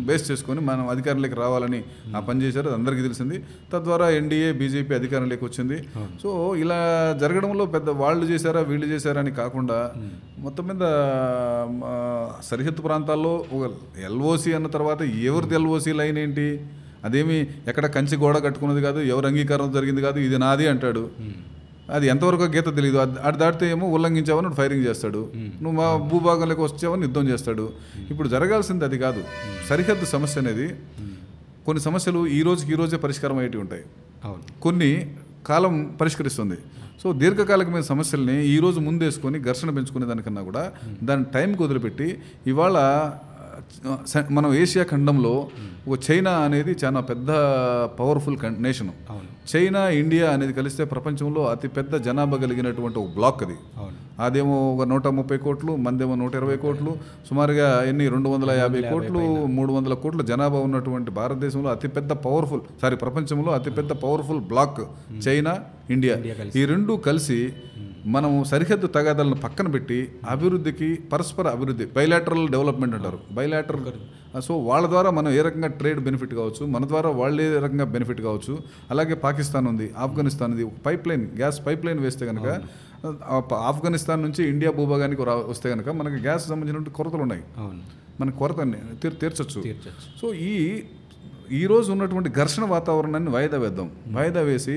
బేస్ 0.08 0.24
చేసుకొని 0.30 0.60
మనం 0.60 0.84
అధికారంలోకి 0.88 1.34
రావాలని 1.34 1.80
ఆ 2.16 2.20
పని 2.20 2.42
చేశారు 2.44 2.66
అది 2.70 2.76
అందరికీ 2.78 3.02
తెలిసింది. 3.02 3.36
తద్వారా 3.72 4.08
ఎన్డీఏ 4.10 4.52
బీజేపీ 4.52 4.94
అధికారంలోకి 4.94 5.44
వచ్చింది. 5.44 5.78
సో 6.22 6.30
ఇలా 6.56 6.78
జరగడంలో 7.20 7.66
పెద్ద 7.66 7.88
వాళ్ళు 8.02 8.26
చేశారా 8.26 8.60
వీళ్ళు 8.60 8.86
చేశారా 8.86 9.20
అని 9.20 9.34
కాకుండా 9.40 9.78
మొత్తం 10.46 10.66
మీద 10.70 10.84
సరిహద్దు 12.50 12.82
ప్రాంతాల్లో 12.88 13.34
ఒక 13.58 13.70
ఎల్ఓసి 14.08 14.52
అన్న 14.54 14.66
తర్వాత 14.66 15.02
ఎవరిది 15.02 15.54
ఎల్ఓసి 15.54 15.92
లైన్ 15.92 16.18
ఏంటి? 16.18 16.48
అదేమి 17.06 17.36
ఎక్కడ 17.70 17.86
కంచి 17.86 18.16
గోడ 18.16 18.36
కట్టుకున్నది 18.44 18.80
కాదు 18.80 19.00
ఎవరు 19.00 19.26
అంగీకారం 19.26 19.68
జరిగింది 19.72 20.02
కాదు 20.02 20.18
ఇది 20.18 20.38
నాది 20.38 20.66
అంటాడు. 20.68 21.02
అది 21.90 22.06
ఎంతవరకు 22.06 22.42
గీత 22.42 22.68
తెలియదు 22.76 22.98
అది 22.98 23.38
దాటితే 23.38 23.70
ఏమో 23.70 23.86
ఉల్లంఘించావని 23.90 24.54
ఫైరింగ్ 24.54 24.84
చేస్తాడు. 24.86 25.30
నువ్వు 25.36 25.72
మా 25.72 25.96
భూభాగంలోకి 25.96 26.60
వచ్చావని 26.60 27.02
యుద్ధం 27.02 27.28
చేస్తాడు. 27.28 27.72
ఇప్పుడు 28.10 28.28
జరగాల్సింది 28.28 28.84
అది 28.84 28.98
కాదు. 28.98 29.24
సరిహద్దు 29.68 30.04
సమస్య 30.04 30.40
అనేది 30.40 30.74
కొన్ని 31.66 31.82
సమస్యలు 31.82 32.26
ఈ 32.26 32.42
రోజుకి 32.42 32.72
ఈ 32.72 32.74
రోజే 32.74 32.96
పరిష్కారం 32.96 33.38
అయ్యేవి 33.38 33.58
ఉంటాయి. 33.58 33.84
కొన్ని 34.62 35.14
కాలం 35.46 35.96
పరిష్కరిస్తుంది. 36.00 36.58
సో 37.02 37.12
దీర్ఘకాలికమైన 37.12 37.82
సమస్యల్ని 37.82 38.46
ఈ 38.46 38.58
రోజు 38.58 38.80
ముందేసుకొని 38.80 39.42
ఘర్షణ 39.42 39.70
పెంచుకునే 39.70 40.06
దానికన్నా 40.06 40.42
కూడా 40.42 40.72
దాని 41.02 41.24
టైంకి 41.34 41.62
వదిలిపెట్టి 41.62 42.18
ఇవాళ 42.46 42.76
మనం 44.30 44.54
ఏషియా 44.54 44.84
ఖండంలో 44.84 45.48
ఒక 45.90 45.96
చైనా 46.06 46.30
అనేది 46.46 46.72
చాలా 46.82 47.00
పెద్ద 47.08 47.30
పవర్ఫుల్ 47.98 48.36
నేషన్ 48.66 48.88
చైనా 49.50 49.82
ఇండియా 49.98 50.26
అనేది 50.36 50.52
కలిస్తే 50.52 50.84
ప్రపంచంలో 50.92 51.42
అతి 51.50 51.68
పెద్ద 51.76 51.96
జనాభా 52.06 52.36
కలిగినటువంటి 52.44 52.98
ఒక 53.02 53.10
బ్లాక్ 53.16 53.42
అది. 53.46 53.56
అదేమో 54.26 54.56
ఒక 54.74 54.84
నూట 54.92 55.06
ముప్పై 55.18 55.38
కోట్లు 55.44 55.72
మందేమో 55.84 56.14
నూట 56.14 56.34
ఇరవై 56.34 56.56
కోట్లు 56.64 56.92
సుమారుగా 57.28 57.68
ఎన్ని? 57.90 58.04
రెండు 58.14 58.28
వందల 58.28 58.50
యాభై 58.62 58.82
కోట్లు 58.92 59.20
మూడు 59.58 59.72
వందల 59.72 59.94
కోట్ల 60.04 60.22
జనాభా 60.30 60.62
ఉన్నటువంటి 60.68 61.10
భారతదేశంలో 61.20 61.70
అతిపెద్ద 61.70 62.12
పవర్ఫుల్ 62.26 62.64
సారీ 62.82 62.96
ప్రపంచంలో 62.96 63.52
అతిపెద్ద 63.52 63.92
పవర్ఫుల్ 64.04 64.42
బ్లాక్ 64.52 64.82
చైనా 65.26 65.54
ఇండియా. 65.90 66.16
ఈ 66.60 66.64
రెండు 66.72 66.92
కలిసి 67.08 67.38
మనం 68.14 68.32
సరిహద్దు 68.44 68.86
తగాదాలను 68.86 69.36
పక్కన 69.44 69.66
పెట్టి 69.74 69.96
అభివృద్ధికి 70.32 70.88
పరస్పర 71.12 71.46
అభివృద్ధి 71.48 71.84
బైలాటరల్ 71.96 72.44
డెవలప్మెంట్ 72.54 72.94
అంటారు. 72.94 73.18
బైలాటరల్ 73.38 73.86
సో 74.46 74.54
వాళ్ళ 74.68 74.84
ద్వారా 74.88 75.10
మనం 75.18 75.30
ఏ 75.38 75.40
రకంగా 75.46 75.68
ట్రేడ్ 75.80 76.00
బెనిఫిట్ 76.00 76.34
కావచ్చు 76.34 76.66
మన 76.74 76.84
ద్వారా 76.88 77.10
వాళ్ళు 77.20 77.40
ఏ 77.42 77.48
రకంగా 77.64 77.86
బెనిఫిట్ 77.94 78.20
కావచ్చు 78.26 78.54
అలాగే 78.90 79.14
పాకిస్తాన్ 79.24 79.66
ఉంది 79.66 79.86
ఆఫ్ఘనిస్తాన్ 80.04 80.50
ఉంది 80.52 80.66
ఒక 80.68 80.78
pipe 80.86 81.08
line 81.08 81.24
gas 81.40 81.58
pipe 81.66 81.86
line 81.86 82.00
వేస్తే 82.06 82.26
కనుక 82.26 82.48
ఆఫ్ఘనిస్తాన్ 83.70 84.22
నుంచి 84.22 84.42
ఇండియా 84.52 84.70
భూభాగానికి 84.78 85.22
వస్తే 85.52 85.70
కనుక 85.70 85.88
మనకి 86.00 86.20
గ్యాస్ 86.26 86.44
సంబంధించిన 86.48 86.94
కొరతలు 86.98 87.22
ఉన్నాయి. 87.26 87.42
మన 88.20 88.30
కొరత 88.42 88.60
తీర్ 89.02 89.16
తీర్చొచ్చు. 89.22 89.60
సో 90.20 90.28
ఈ 90.50 90.52
ఈ 91.52 91.64
రోజు 91.66 91.88
ఉన్నటువంటి 91.92 92.30
ఘర్షణ 92.40 92.64
వాతావరణాన్ని 92.74 93.30
వాయిదా 93.30 93.58
వేద్దాం. 93.64 93.88
వాయిదా 94.16 94.40
వేసి 94.40 94.76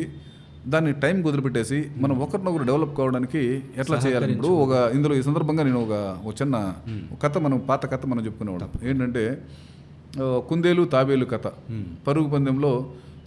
దాన్ని 0.70 0.92
టైం 1.00 1.18
కుదిరిపెట్టేసి 1.22 1.78
మనం 1.98 2.16
ఒకరినొకరు 2.20 2.64
డెవలప్ 2.64 2.98
కావడానికి 2.98 3.42
ఎట్లా 3.78 3.98
చేయాలి 3.98 4.26
ఇప్పుడు? 4.30 4.50
ఒక 4.64 4.74
ఇందులో 4.94 5.16
ఈ 5.16 5.22
సందర్భంగా 5.22 5.64
నేను 5.64 5.80
ఒక 5.82 5.96
చిన్న 6.40 6.56
కథ 7.24 7.38
మనం 7.38 7.60
పాత 7.70 7.92
కథ 7.92 8.06
మనం 8.06 8.24
చెప్పుకునేవాళ్ళం. 8.26 8.72
ఏంటంటే 8.84 9.24
కుందేలు 10.50 10.84
తాబేలు 10.88 11.26
కథ. 11.26 11.46
పరుగు 12.08 12.28
పందెంలో 12.30 12.72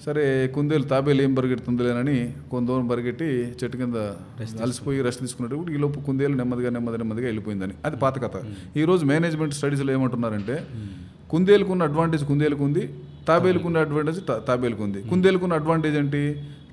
సరే 0.05 0.23
కుందేలు 0.49 0.83
తాబేలు 0.85 1.23
ఏం 1.23 1.33
పరిగెడుతుందిలేనని 1.35 2.17
కొంత 2.51 2.67
దూరం 2.67 2.87
పరిగెట్టి 2.89 3.29
చెట్టు 3.59 3.77
కింద 3.77 3.99
అలసిపోయి 4.63 5.03
రెస్ట్ 5.03 5.21
తీసుకునేటప్పుడు 5.21 5.71
ఈ 5.71 5.77
లోపు 5.77 6.01
కుందేలు 6.01 6.35
నెమ్మదిగా 6.35 6.71
నెమ్మది 6.71 6.99
నెమ్మదిగా 6.99 7.27
వెళ్ళిపోయిందని. 7.27 7.75
అది 7.85 7.97
పాత 7.97 8.15
కథ. 8.23 8.37
ఈ 8.77 8.85
రోజు 8.85 9.05
మేనేజ్మెంట్ 9.05 9.55
స్టడీస్లో 9.55 9.93
ఏమంటున్నారంటే 9.93 10.57
కుందేలుకున్న 11.31 11.83
అడ్వాంటేజ్ 11.83 12.25
కుందేలుకు 12.25 12.65
ఉంది 12.65 12.83
తాబేలుకున్న 13.29 13.79
అడ్వాంటేజ్ 13.79 14.21
తా- 14.29 14.41
తాబేలుకు 14.41 14.83
ఉంది 14.83 15.01
కుందేలుకున్న 15.03 15.55
అడ్వాంటేజ్ 15.55 15.97
ఏంటి? 15.97 16.23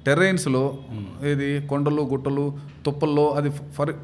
టెర్రైన్స్లో 0.06 0.64
ఇది 1.32 1.48
కొండలు 1.70 2.02
గుట్టలు 2.02 2.46
తుప్పల్లో 2.86 3.26
అది 3.30 3.50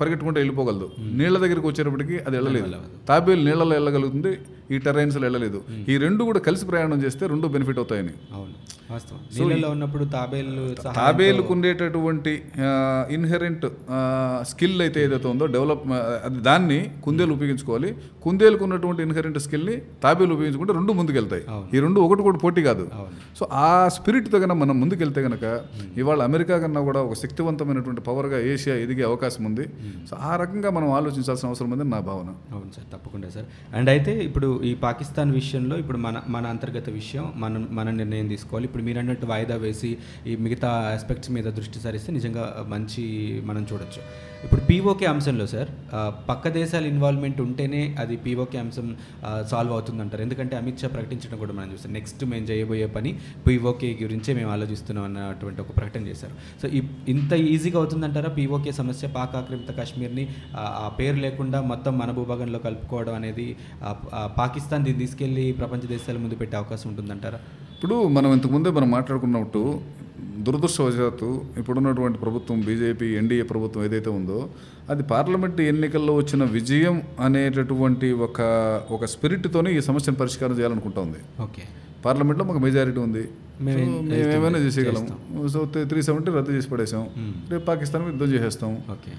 పరిగెట్టుకుంటూ 0.01 0.37
వెళ్ళిపోగలదు. 0.39 0.87
నీళ్ళ 0.99 1.37
దగ్గరికి 1.37 1.67
వచ్చేటప్పటికి 1.67 2.17
అది 2.27 2.35
వెళ్ళలేదు. 2.37 2.69
తాబేలు 3.09 3.43
నీళ్ళలో 3.49 3.73
వెళ్ళగలుగుతుంది 3.75 4.33
ఈ 4.71 4.77
టెర్రైన్స్లో 4.77 5.21
వెళ్ళలేదు. 5.21 5.61
ఈ 5.89 5.97
రెండు 5.97 6.23
కూడా 6.23 6.39
కలిసి 6.39 6.65
ప్రయాణం 6.65 7.01
చేస్తే 7.03 7.27
రెండు 7.27 7.47
బెనిఫిట్ 7.47 7.77
అవుతాయని. 7.77 8.13
అవును. 8.33 8.55
ఉన్నప్పుడు 9.69 10.05
సహా 10.83 10.93
తాబేలుకు 10.93 11.53
ఉండేటటువంటి 11.53 12.33
ఇన్హెరెంట్ 13.11 13.65
స్కిల్ 14.41 14.81
అయితే 14.81 14.99
ఏదైతే 15.05 15.27
ఉందో 15.27 15.45
డెవలప్ 15.45 15.83
అది 16.25 16.39
దాన్ని 16.39 16.91
కుందేలు 17.03 17.33
ఉపయోగించుకోవాలి. 17.33 17.89
కుందేలుకు 18.23 18.63
ఉన్నటువంటి 18.63 19.01
ఇన్హెరెంట్ 19.03 19.39
స్కిల్ని 19.39 19.81
తాబేలు 20.03 20.33
ఉపయోగించుకుంటే 20.33 20.73
రెండు 20.73 20.93
ముందుకెళ్తాయి. 20.93 21.43
ఈ 21.75 21.79
రెండు 21.79 21.99
ఒకటి 22.01 22.21
కూడా 22.21 22.37
పోటీ 22.37 22.63
కాదు. 22.63 22.85
సో 23.39 23.47
ఆ 23.51 23.87
స్పిరిట్తో 23.87 24.39
కన్నా 24.39 24.55
మనం 24.55 24.79
ముందుకెళ్తే 24.79 25.23
కనుక 25.23 25.61
ఇవాళ 25.97 26.21
అమెరికా 26.21 26.57
కన్నా 26.57 26.81
కూడా 26.81 27.01
ఒక 27.01 27.13
శక్తివంతమైనటువంటి 27.13 28.01
పవర్గా 28.01 28.39
ఏషియా 28.65 28.85
ఎదిగే 28.85 29.03
అవకాశం 29.03 29.45
ఉంది. 29.45 29.65
సో 30.09 30.13
ఆ 30.19 30.35
రకంగా 30.35 30.69
మనం 30.69 30.89
ఆలోచించాల్సిన 30.91 31.49
అవసరం 31.49 31.71
ఉందని 31.71 31.89
నా 31.89 31.99
భావన. 31.99 32.29
అవును 32.51 32.71
సార్ 32.75 32.87
తప్పకుండా 32.93 33.29
సార్. 33.29 33.45
అండ్ 33.75 33.89
అయితే 33.89 34.13
ఇప్పుడు 34.19 34.63
ఈ 34.63 34.75
పాకిస్తాన్ 34.75 35.31
విషయంలో 35.31 35.77
ఇప్పుడు 35.77 35.97
మన 35.97 36.21
మన 36.27 36.45
అంతర్గత 36.47 36.89
విషయం 36.89 37.33
మనం 37.35 37.67
మన 37.71 37.89
నిర్ణయం 37.91 38.27
తీసుకోవాలి. 38.27 38.65
ఇప్పుడు 38.65 38.83
మీరు 38.83 38.99
అన్నట్టు 38.99 39.25
వాయిదా 39.25 39.55
వేసి 39.55 39.97
ఈ 40.27 40.35
మిగతా 40.35 40.69
ఆస్పెక్ట్స్ 40.93 41.31
మీద 41.31 41.43
దృష్టి 41.43 41.79
సారిస్తే 41.79 42.13
నిజంగా 42.13 42.65
మంచి 42.67 43.05
మనం 43.45 43.67
చూడొచ్చు. 43.73 44.34
ఇప్పుడు 44.43 44.61
పీఓకే 44.67 45.05
అంశంలో 45.05 45.45
సార్ 45.51 45.69
పక్క 46.27 46.49
దేశాల 46.55 46.85
ఇన్వాల్వ్మెంట్ 46.85 47.39
ఉంటేనే 47.41 47.79
అది 48.01 48.15
పీఓకే 48.17 48.57
అంశం 48.57 48.87
సాల్వ్ 49.51 49.73
అవుతుందంటారు. 49.73 50.21
ఎందుకంటే 50.21 50.55
అమిత్ 50.55 50.81
షా 50.81 50.87
ప్రకటించడం 50.87 51.37
కూడా 51.39 51.53
మనం 51.53 51.69
చూస్తాం 51.73 51.91
నెక్స్ట్ 51.93 52.21
మేము 52.31 52.45
చేయబోయే 52.45 52.87
పని 52.95 53.11
పీఓకే 53.45 53.89
గురించే 54.01 54.33
మేము 54.33 54.51
ఆలోచిస్తున్నాం 54.51 55.03
అన్నటువంటి 55.09 55.59
ఒక 55.61 55.71
ప్రకటన 55.77 56.01
చేశారు. 56.09 56.33
సో 56.61 56.65
ఇంత 57.13 57.31
ఈజీగా 57.49 57.79
అవుతుందంటారా 57.81 58.31
పీఓకే 58.37 58.73
సమస్య? 58.79 59.07
పాక్ 59.17 59.35
ఆక్రమిత 59.35 59.71
కాశ్మీర్ని 59.77 60.25
ఆ, 60.55 60.63
పేరు 60.99 61.17
లేకుండా 61.25 61.59
మొత్తం 61.71 61.93
మన 61.97 62.11
భూభాగంలో 62.11 62.61
కలుపుకోవడం 62.65 63.15
అనేది 63.15 63.47
పాకిస్తాన్ 64.37 64.85
దీన్ని 64.87 65.01
తీసుకెళ్ళి 65.03 65.45
ప్రపంచ 65.53 65.83
దేశాల 65.87 66.17
ముందు 66.23 66.37
పెట్టే 66.41 66.57
అవకాశం 66.57 66.87
ఉంటుందంటారా? 66.91 67.39
ఇప్పుడు 67.75 67.95
మనం 68.15 68.29
ఇంతకుముందే 68.33 68.69
మనం 68.71 68.89
మాట్లాడుకున్నట్టు 68.91 69.63
దురదృష్టవశాత్తు 70.21 71.45
ఇప్పుడున్నటువంటి 71.57 72.17
ప్రభుత్వం 72.17 72.61
బీజేపీ 72.61 73.05
ఎన్డీఏ 73.05 73.41
ప్రభుత్వం 73.41 73.83
ఏదైతే 73.83 74.09
ఉందో 74.09 74.49
అది 74.89 75.03
పార్లమెంట్ 75.03 75.61
ఎన్నికల్లో 75.61 76.15
వచ్చిన 76.15 76.43
విజయం 76.43 77.03
అనేటటువంటి 77.19 78.11
ఒక 78.11 78.41
ఒక 78.91 79.05
స్పిరిట్తోనే 79.05 79.77
ఈ 79.77 79.81
సమస్యను 79.81 80.17
పరిష్కారం 80.17 80.59
చేయాలనుకుంటా 80.59 81.01
ఉంది. 81.01 81.17
ఓకే. 81.41 81.61
పార్లమెంట్లో 82.05 82.45
మాకు 82.45 82.59
మెజారిటీ 82.59 82.99
ఉంది. 82.99 83.29
మేము 83.61 84.13
ఏమైనా 84.13 84.57
చేసేయగలం. 84.57 85.47
సో 85.47 85.71
త్రీ 85.83 86.01
సెవెంటీ 86.01 86.31
రద్దు 86.31 86.51
చేసి 86.51 86.69
పడేసాం. 86.69 87.09
రేపు 87.51 87.65
పాకిస్తాన్ 87.65 88.05
యుద్ధం 88.05 88.25
చేసేస్తాం. 88.25 88.73
ఓకే. 88.91 89.11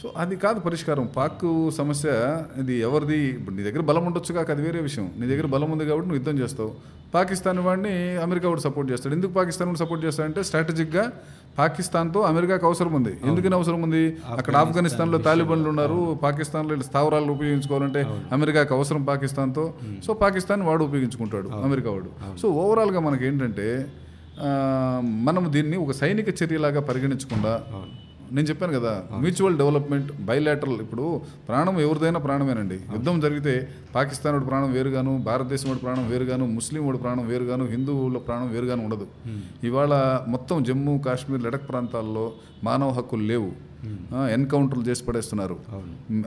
సో 0.00 0.08
అది 0.22 0.34
కాదు 0.42 0.58
పరిష్కారం. 0.66 1.06
పాక్ 1.16 1.42
సమస్య 1.78 2.10
ఇది 2.60 2.74
ఎవరిది? 2.86 3.18
ఇప్పుడు 3.38 3.54
నీ 3.56 3.62
దగ్గర 3.66 3.82
బలం 3.88 4.04
ఉండొచ్చు 4.08 4.32
కాక 4.36 4.48
అది 4.54 4.62
వేరే 4.66 4.80
విషయం. 4.86 5.06
నీ 5.20 5.26
దగ్గర 5.32 5.46
బలం 5.54 5.70
ఉంది 5.74 5.84
కాబట్టి 5.88 6.06
నువ్వు 6.08 6.20
యుద్ధం 6.20 6.38
చేస్తావు. 6.42 6.70
పాకిస్తాన్ 7.14 7.60
వాడిని 7.66 7.92
అమెరికా 8.24 8.46
వాడు 8.50 8.62
సపోర్ట్ 8.66 8.88
చేస్తాడు. 8.92 9.14
ఎందుకు 9.18 9.32
పాకిస్తాన్ 9.38 9.68
వాడు 9.70 9.80
సపోర్ట్ 9.82 10.02
చేస్తాడంటే 10.06 10.40
స్ట్రాటజిక్గా 10.48 11.04
పాకిస్తాన్తో 11.58 12.20
అమెరికాకు 12.30 12.64
అవసరం 12.70 12.92
ఉంది. 12.98 13.12
ఎందుకని 13.28 13.54
అవసరం 13.58 13.80
ఉంది? 13.86 14.02
అక్కడ 14.38 14.54
ఆఫ్ఘనిస్తాన్లో 14.64 15.18
తాలిబాన్లు 15.28 15.68
ఉన్నారు. 15.72 15.98
పాకిస్తాన్లో 16.24 16.74
స్థావరాలు 16.90 17.32
ఉపయోగించుకోవాలంటే 17.36 18.02
అమెరికాకు 18.36 18.74
అవసరం 18.78 19.02
పాకిస్తాన్తో. 19.12 19.64
సో 20.06 20.12
పాకిస్తాన్ 20.24 20.62
వాడు 20.68 20.84
ఉపయోగించుకుంటాడు. 20.90 21.50
అమెరికా 21.68 21.90
వాడు. 21.96 22.12
సో 22.42 22.48
ఓవరాల్గా 22.64 23.02
మనకి 23.08 23.26
ఏంటంటే 23.30 23.66
మనం 25.28 25.44
దీన్ని 25.56 25.78
ఒక 25.86 25.94
సైనిక 26.02 26.28
చర్యలాగా 26.42 26.82
పరిగణించకుండా 26.90 27.54
నేను 28.34 28.46
చెప్పాను 28.50 28.72
కదా 28.78 28.92
మ్యూచువల్ 29.22 29.56
డెవలప్మెంట్ 29.60 30.10
బైలాటరల్ 30.28 30.80
ఇప్పుడు 30.84 31.06
ప్రాణం 31.48 31.76
ఎవరిదైనా 31.86 32.20
ప్రాణమేనండి. 32.26 32.78
యుద్ధం 32.96 33.16
జరిగితే 33.24 33.54
పాకిస్తాన్ 33.96 34.34
వాడి 34.36 34.46
ప్రాణం 34.50 34.70
వేరుగాను 34.76 35.12
భారతదేశం 35.28 35.68
వాడి 35.70 35.82
ప్రాణం 35.86 36.04
వేరుగాను 36.12 36.46
ముస్లిం 36.58 36.82
వాడి 36.88 37.00
ప్రాణం 37.04 37.24
వేరుగాను 37.32 37.64
హిందువుల 37.72 38.18
ప్రాణం 38.28 38.48
వేరుగాను 38.54 38.84
ఉండదు. 38.88 39.08
ఇవాళ 39.70 39.92
మొత్తం 40.34 40.56
జమ్మూ 40.68 40.94
కాశ్మీర్ 41.08 41.44
లడక్ 41.48 41.66
ప్రాంతాల్లో 41.72 42.24
మానవ 42.68 42.90
హక్కులు 42.98 43.26
లేవు. 43.32 43.50
ఎన్కౌంటర్లు 44.36 44.84
చేసి 44.88 45.02
పడేస్తున్నారు. 45.08 45.56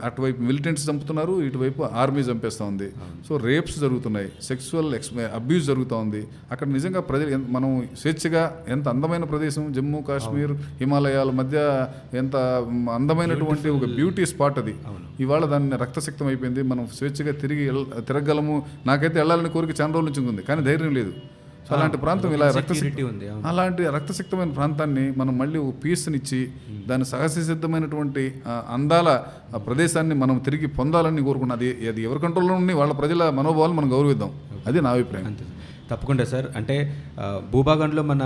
అటువైపు 0.08 0.40
మిలిటెంట్స్ 0.48 0.84
చంపుతున్నారు 0.90 1.34
ఇటువైపు 1.48 1.82
ఆర్మీ 2.02 2.22
చంపేస్తూ 2.28 2.64
ఉంది. 2.72 2.88
సో 3.28 3.32
రేప్స్ 3.48 3.76
జరుగుతున్నాయి 3.84 4.28
సెక్సువల్ 4.48 4.90
ఎక్స్ 4.98 5.10
అబ్యూస్ 5.40 5.64
జరుగుతూ 5.70 5.96
ఉంది. 6.04 6.22
అక్కడ 6.52 6.68
నిజంగా 6.76 7.02
ప్రజలు 7.10 7.38
మనం 7.56 7.70
స్వేచ్ఛగా 8.02 8.42
ఎంత 8.76 8.86
అందమైన 8.94 9.24
ప్రదేశం 9.32 9.66
జమ్మూ 9.78 10.00
కాశ్మీర్ 10.08 10.54
హిమాలయాల 10.82 11.30
మధ్య 11.40 11.58
ఎంత 12.22 12.36
అందమైనటువంటి 12.98 13.68
ఒక 13.76 13.88
బ్యూటీ 13.98 14.26
స్పాట్ 14.32 14.58
అది. 14.64 14.74
ఇవాళ 15.24 15.44
దాన్ని 15.54 15.76
రక్తశక్తం 15.84 16.26
అయిపోయింది 16.32 16.62
మనం 16.72 16.84
స్వేచ్ఛగా 16.98 17.32
తిరిగి 17.42 17.64
తిరగలము 18.10 18.56
నాకైతే 18.86 19.16
వెళ్ళాలని 19.20 19.50
కోరిక 19.56 19.74
చాలా 19.80 19.92
రోజుల 19.96 20.08
నుంచి 20.10 20.30
ఉంది 20.32 20.42
కానీ 20.48 20.62
ధైర్యం 20.68 20.92
లేదు. 21.00 21.14
సో 21.68 21.76
అలాంటి 21.76 21.96
ప్రాంతం 21.96 22.32
ఇలా 22.34 22.46
రక్తశక్తి 22.50 23.02
ఉంది. 23.02 23.28
అలాంటి 23.48 23.82
రక్తసిక్తమైన 23.86 24.50
ప్రాంతాన్ని 24.50 25.04
మనం 25.16 25.38
మళ్ళీ 25.38 25.60
పీస్నిచ్చి 25.84 26.40
దాని 26.86 27.04
సహజ 27.04 27.38
సిద్ధమైనటువంటి 27.46 28.24
అందాల 28.46 29.10
ప్రదేశాన్ని 29.56 30.14
మనం 30.14 30.38
తిరిగి 30.38 30.66
పొందాలని 30.66 31.22
కోరుకున్నది 31.22 31.88
అది 31.88 32.02
ఎవరి 32.02 32.18
కంట్రోల్లో 32.18 32.54
ఉండి 32.54 32.74
వాళ్ళ 32.74 32.92
ప్రజల 32.92 33.30
మనోభావాలు 33.30 33.72
మనం 33.72 33.92
గౌరవిద్దాం. 33.92 34.32
అది 34.66 34.80
నా 34.80 34.90
అభిప్రాయం. 34.90 35.36
తప్పకుండా 35.90 36.24
సార్. 36.24 36.46
అంటే 36.56 36.74
భూభాగంలో 37.52 38.02
మన 38.02 38.22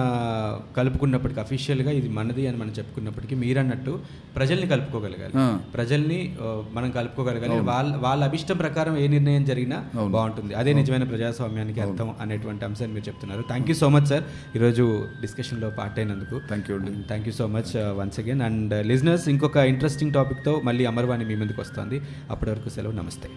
కలుపుకున్నప్పటికీ 0.77 1.40
అఫీషియల్గా 1.40 1.90
ఇది 1.90 2.09
మనది 2.09 2.47
అని 2.49 2.57
మనం 2.57 2.73
చెప్పుకున్నప్పటికీ 2.79 3.35
మీరు 3.35 3.59
అన్నట్టు 3.59 4.01
ప్రజల్ని 4.37 4.66
కలుపుకోగలగాలి. 4.66 5.35
ప్రజల్ని 5.75 6.37
మనం 6.73 6.90
కలుపుకోగలగాలి. 6.90 7.61
వాళ్ళ 7.71 7.97
వాళ్ళ 7.97 8.25
అభిష్టం 8.25 8.57
ప్రకారం 8.57 8.99
ఏ 8.99 9.07
నిర్ణయం 9.07 9.44
జరిగినా 9.44 9.79
బాగుంటుంది. 10.05 10.55
అదే 10.55 10.73
నిజమైన 10.73 11.05
ప్రజాస్వామ్యానికి 11.05 11.81
అర్థం 11.81 12.14
అనేటువంటి 12.21 12.64
అంశాన్ని 12.64 12.94
మీరు 12.94 13.09
చెప్తున్నారు. 13.09 13.42
Thank 13.49 13.68
you 13.68 13.75
so 13.75 13.88
much 13.88 14.07
sir 14.07 14.25
ఈరోజు 14.57 15.07
డిస్కషన్లో 15.21 15.71
పార్ట్ 15.71 15.99
అయినందుకు. 15.99 16.38
Thank 16.38 16.71
you 16.71 16.79
thank 17.11 17.27
you 17.27 17.33
so 17.33 17.47
much 17.47 17.77
once 18.01 18.21
again 18.21 18.42
and 18.42 18.87
listeners 18.87 19.29
ఇంకొక 19.29 19.57
ఇంట్రెస్టింగ్ 19.57 20.12
టాపిక్తో 20.12 20.61
మళ్ళీ 20.64 20.87
అమర్వాణి 20.94 21.25
మీ 21.25 21.35
ముందుకు 21.35 21.61
వస్తుంది. 21.61 22.01
అప్పటి 22.31 22.51
వరకు 22.51 22.68
సెలవు. 22.68 22.97
నమస్తే. 23.03 23.31